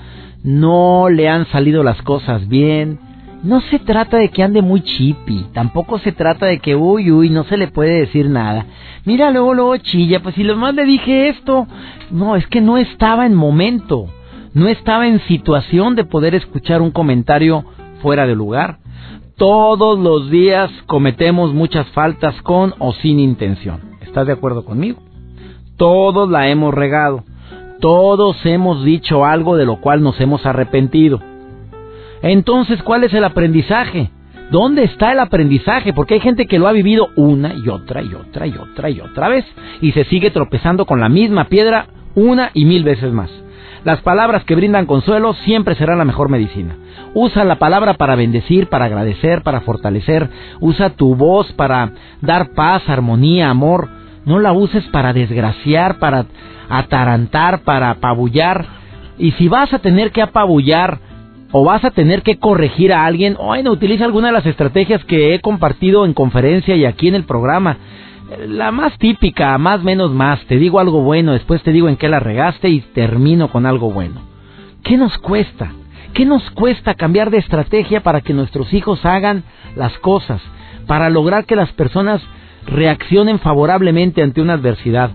no 0.44 1.10
le 1.10 1.30
han 1.30 1.46
salido 1.48 1.84
las 1.84 2.02
cosas 2.02 2.48
bien. 2.48 3.00
No 3.44 3.60
se 3.62 3.80
trata 3.80 4.18
de 4.18 4.30
que 4.30 4.44
ande 4.44 4.62
muy 4.62 4.82
chippy, 4.82 5.48
tampoco 5.52 5.98
se 5.98 6.12
trata 6.12 6.46
de 6.46 6.60
que, 6.60 6.76
uy, 6.76 7.12
uy, 7.12 7.30
no 7.32 7.44
se 7.46 7.58
le 7.58 7.68
puede 7.68 8.02
decir 8.02 8.30
nada. 8.30 8.68
Mira, 9.04 9.32
luego, 9.32 9.56
luego 9.56 9.78
chilla, 9.78 10.20
pues 10.22 10.36
si 10.36 10.44
lo 10.44 10.56
más 10.58 10.76
le 10.76 10.86
dije 10.86 11.30
esto, 11.30 11.66
no, 12.12 12.36
es 12.36 12.46
que 12.48 12.62
no 12.62 12.78
estaba 12.78 13.26
en 13.26 13.34
momento, 13.34 14.10
no 14.54 14.68
estaba 14.68 15.08
en 15.08 15.20
situación 15.28 15.96
de 15.96 16.04
poder 16.04 16.36
escuchar 16.36 16.82
un 16.82 16.92
comentario 16.92 17.64
fuera 18.02 18.28
de 18.28 18.36
lugar. 18.36 18.80
Todos 19.38 19.98
los 19.98 20.30
días 20.30 20.70
cometemos 20.88 21.54
muchas 21.54 21.88
faltas 21.92 22.40
con 22.42 22.74
o 22.80 22.94
sin 22.94 23.20
intención. 23.20 23.80
¿Estás 24.02 24.28
de 24.28 24.34
acuerdo 24.34 24.66
conmigo? 24.66 25.00
Todos 25.78 26.30
la 26.30 26.50
hemos 26.50 26.74
regado. 26.74 27.24
Todos 27.80 28.38
hemos 28.46 28.84
dicho 28.84 29.26
algo 29.26 29.58
de 29.58 29.66
lo 29.66 29.82
cual 29.82 30.04
nos 30.04 30.20
hemos 30.20 30.46
arrepentido. 30.46 31.20
Entonces, 32.22 32.84
¿cuál 32.84 33.04
es 33.04 33.14
el 33.14 33.24
aprendizaje? 33.24 34.12
¿Dónde 34.52 34.84
está 34.84 35.14
el 35.14 35.20
aprendizaje? 35.20 35.94
Porque 35.94 36.16
hay 36.16 36.20
gente 36.20 36.46
que 36.46 36.60
lo 36.60 36.68
ha 36.68 36.74
vivido 36.74 37.08
una 37.16 37.56
y 37.56 37.70
otra 37.70 38.04
y 38.04 38.14
otra 38.14 38.46
y 38.46 38.54
otra 38.56 38.90
y 38.90 39.00
otra 39.00 39.30
vez 39.30 39.46
y 39.80 39.94
se 39.94 40.04
sigue 40.04 40.30
tropezando 40.30 40.86
con 40.86 41.00
la 41.00 41.10
misma 41.10 41.46
piedra 41.46 41.88
una 42.14 42.52
y 42.54 42.66
mil 42.66 42.84
veces 42.84 43.12
más. 43.14 43.32
Las 43.84 44.02
palabras 44.02 44.44
que 44.44 44.56
brindan 44.56 44.86
consuelo 44.86 45.34
siempre 45.34 45.76
serán 45.76 45.98
la 45.98 46.06
mejor 46.06 46.30
medicina. 46.30 46.76
Usa 47.16 47.44
la 47.44 47.58
palabra 47.58 47.96
para 47.96 48.16
bendecir, 48.16 48.68
para 48.68 48.86
agradecer, 48.86 49.42
para 49.42 49.62
fortalecer. 49.62 50.30
Usa 50.60 50.92
tu 50.92 51.16
voz 51.16 51.52
para 51.54 51.92
dar 52.22 52.52
paz, 52.52 52.88
armonía, 52.88 53.50
amor. 53.50 53.90
No 54.24 54.38
la 54.38 54.54
uses 54.54 54.84
para 54.90 55.14
desgraciar, 55.14 55.98
para 55.98 56.26
atarantar, 56.70 57.62
para 57.64 57.90
apabullar. 57.90 58.66
Y 59.18 59.32
si 59.32 59.48
vas 59.48 59.74
a 59.74 59.80
tener 59.80 60.12
que 60.12 60.22
apabullar 60.22 61.00
o 61.52 61.64
vas 61.66 61.84
a 61.84 61.92
tener 61.92 62.22
que 62.22 62.38
corregir 62.38 62.94
a 62.94 63.06
alguien, 63.06 63.36
bueno, 63.36 63.72
utiliza 63.72 64.06
alguna 64.06 64.28
de 64.28 64.34
las 64.34 64.46
estrategias 64.46 65.04
que 65.06 65.34
he 65.34 65.42
compartido 65.42 66.06
en 66.06 66.14
conferencia 66.14 66.76
y 66.76 66.86
aquí 66.86 67.08
en 67.08 67.16
el 67.16 67.24
programa 67.24 67.78
la 68.40 68.72
más 68.72 68.98
típica, 68.98 69.58
más 69.58 69.84
menos 69.84 70.12
más, 70.12 70.40
te 70.46 70.58
digo 70.58 70.80
algo 70.80 71.02
bueno, 71.02 71.34
después 71.34 71.62
te 71.64 71.72
digo 71.72 71.90
en 71.90 71.98
qué 71.98 72.08
la 72.08 72.20
regaste 72.20 72.70
y 72.70 72.80
termino 72.80 73.50
con 73.50 73.66
algo 73.66 73.92
bueno. 73.92 74.22
¿Qué 74.84 74.98
nos 74.98 75.18
cuesta? 75.18 75.74
¿Qué 76.14 76.26
nos 76.26 76.50
cuesta 76.52 76.96
cambiar 76.96 77.30
de 77.30 77.38
estrategia 77.38 78.02
para 78.02 78.22
que 78.22 78.34
nuestros 78.34 78.74
hijos 78.74 79.06
hagan 79.06 79.44
las 79.76 79.98
cosas, 80.00 80.42
para 80.88 81.10
lograr 81.10 81.46
que 81.46 81.56
las 81.56 81.72
personas 81.74 82.22
reaccionen 82.66 83.40
favorablemente 83.40 84.22
ante 84.22 84.42
una 84.42 84.54
adversidad? 84.54 85.12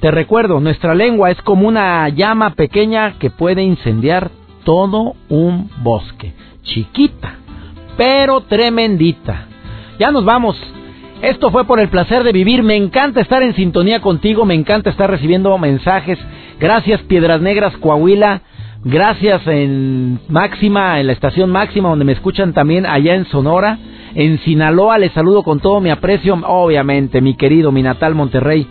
Te 0.00 0.10
recuerdo, 0.10 0.60
nuestra 0.60 0.94
lengua 0.94 1.30
es 1.30 1.40
como 1.42 1.66
una 1.66 2.08
llama 2.08 2.54
pequeña 2.54 3.18
que 3.18 3.30
puede 3.30 3.62
incendiar 3.62 4.30
todo 4.64 5.14
un 5.28 5.70
bosque. 5.78 6.34
Chiquita, 6.62 7.36
pero 7.96 8.40
tremendita. 8.42 9.46
Ya 9.98 10.10
nos 10.10 10.24
vamos. 10.24 10.56
Esto 11.22 11.50
fue 11.50 11.64
por 11.64 11.80
el 11.80 11.88
placer 11.88 12.24
de 12.24 12.32
vivir. 12.32 12.62
Me 12.62 12.76
encanta 12.76 13.20
estar 13.20 13.42
en 13.42 13.54
sintonía 13.54 14.00
contigo, 14.00 14.44
me 14.44 14.54
encanta 14.54 14.90
estar 14.90 15.10
recibiendo 15.10 15.56
mensajes. 15.58 16.18
Gracias 16.60 17.00
Piedras 17.02 17.40
Negras, 17.40 17.76
Coahuila. 17.78 18.42
Gracias 18.84 19.42
en 19.46 20.20
Máxima, 20.28 21.00
en 21.00 21.08
la 21.08 21.12
estación 21.12 21.50
Máxima, 21.50 21.88
donde 21.88 22.04
me 22.04 22.12
escuchan 22.12 22.52
también 22.52 22.86
allá 22.86 23.14
en 23.14 23.24
Sonora. 23.26 23.78
En 24.14 24.38
Sinaloa 24.40 24.98
les 24.98 25.12
saludo 25.12 25.42
con 25.42 25.58
todo 25.60 25.80
mi 25.80 25.90
aprecio, 25.90 26.34
obviamente, 26.46 27.20
mi 27.20 27.34
querido, 27.34 27.72
mi 27.72 27.82
natal 27.82 28.14
Monterrey. 28.14 28.66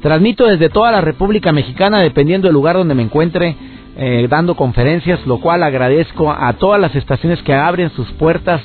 Transmito 0.00 0.46
desde 0.46 0.70
toda 0.70 0.90
la 0.92 1.02
República 1.02 1.52
Mexicana, 1.52 1.98
dependiendo 1.98 2.48
del 2.48 2.54
lugar 2.54 2.76
donde 2.76 2.94
me 2.94 3.02
encuentre, 3.02 3.54
eh, 3.96 4.26
dando 4.30 4.54
conferencias, 4.54 5.26
lo 5.26 5.40
cual 5.40 5.62
agradezco 5.62 6.30
a 6.32 6.52
todas 6.54 6.80
las 6.80 6.94
estaciones 6.94 7.42
que 7.42 7.52
abren 7.52 7.90
sus 7.90 8.10
puertas 8.12 8.62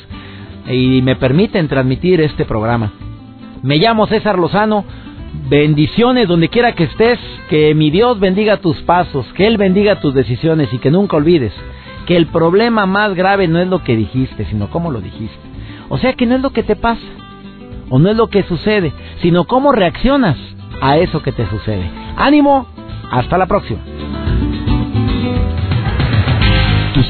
y 0.70 1.02
me 1.02 1.16
permiten 1.16 1.68
transmitir 1.68 2.22
este 2.22 2.46
programa. 2.46 2.94
Me 3.65 3.78
llamo 3.78 4.06
César 4.06 4.38
Lozano. 4.38 4.86
Bendiciones 5.49 6.28
donde 6.28 6.49
quiera 6.49 6.75
que 6.75 6.84
estés. 6.84 7.19
Que 7.49 7.73
mi 7.73 7.89
Dios 7.89 8.19
bendiga 8.19 8.58
tus 8.58 8.80
pasos. 8.84 9.25
Que 9.34 9.47
Él 9.47 9.58
bendiga 9.58 9.99
tus 9.99 10.13
decisiones 10.13 10.71
y 10.71 10.78
que 10.78 10.91
nunca 10.91 11.17
olvides 11.17 11.51
que 12.06 12.15
el 12.15 12.28
problema 12.28 12.86
más 12.86 13.15
grave 13.15 13.47
no 13.47 13.60
es 13.60 13.67
lo 13.67 13.84
que 13.84 13.95
dijiste, 13.95 14.45
sino 14.45 14.69
cómo 14.69 14.91
lo 14.91 15.01
dijiste. 15.01 15.39
O 15.89 15.97
sea 15.97 16.13
que 16.13 16.28
no 16.28 16.36
es 16.36 16.41
lo 16.41 16.51
que 16.51 16.62
te 16.62 16.75
pasa 16.75 17.01
o 17.89 17.97
no 17.97 18.12
es 18.12 18.15
lo 18.15 18.28
que 18.28 18.43
sucede, 18.43 18.93
sino 19.23 19.45
cómo 19.45 19.71
reaccionas 19.71 20.38
a 20.82 20.97
eso 20.97 21.23
que 21.23 21.32
te 21.32 21.47
sucede. 21.47 21.89
Ánimo, 22.17 22.67
hasta 23.10 23.39
la 23.39 23.47
próxima. 23.47 23.80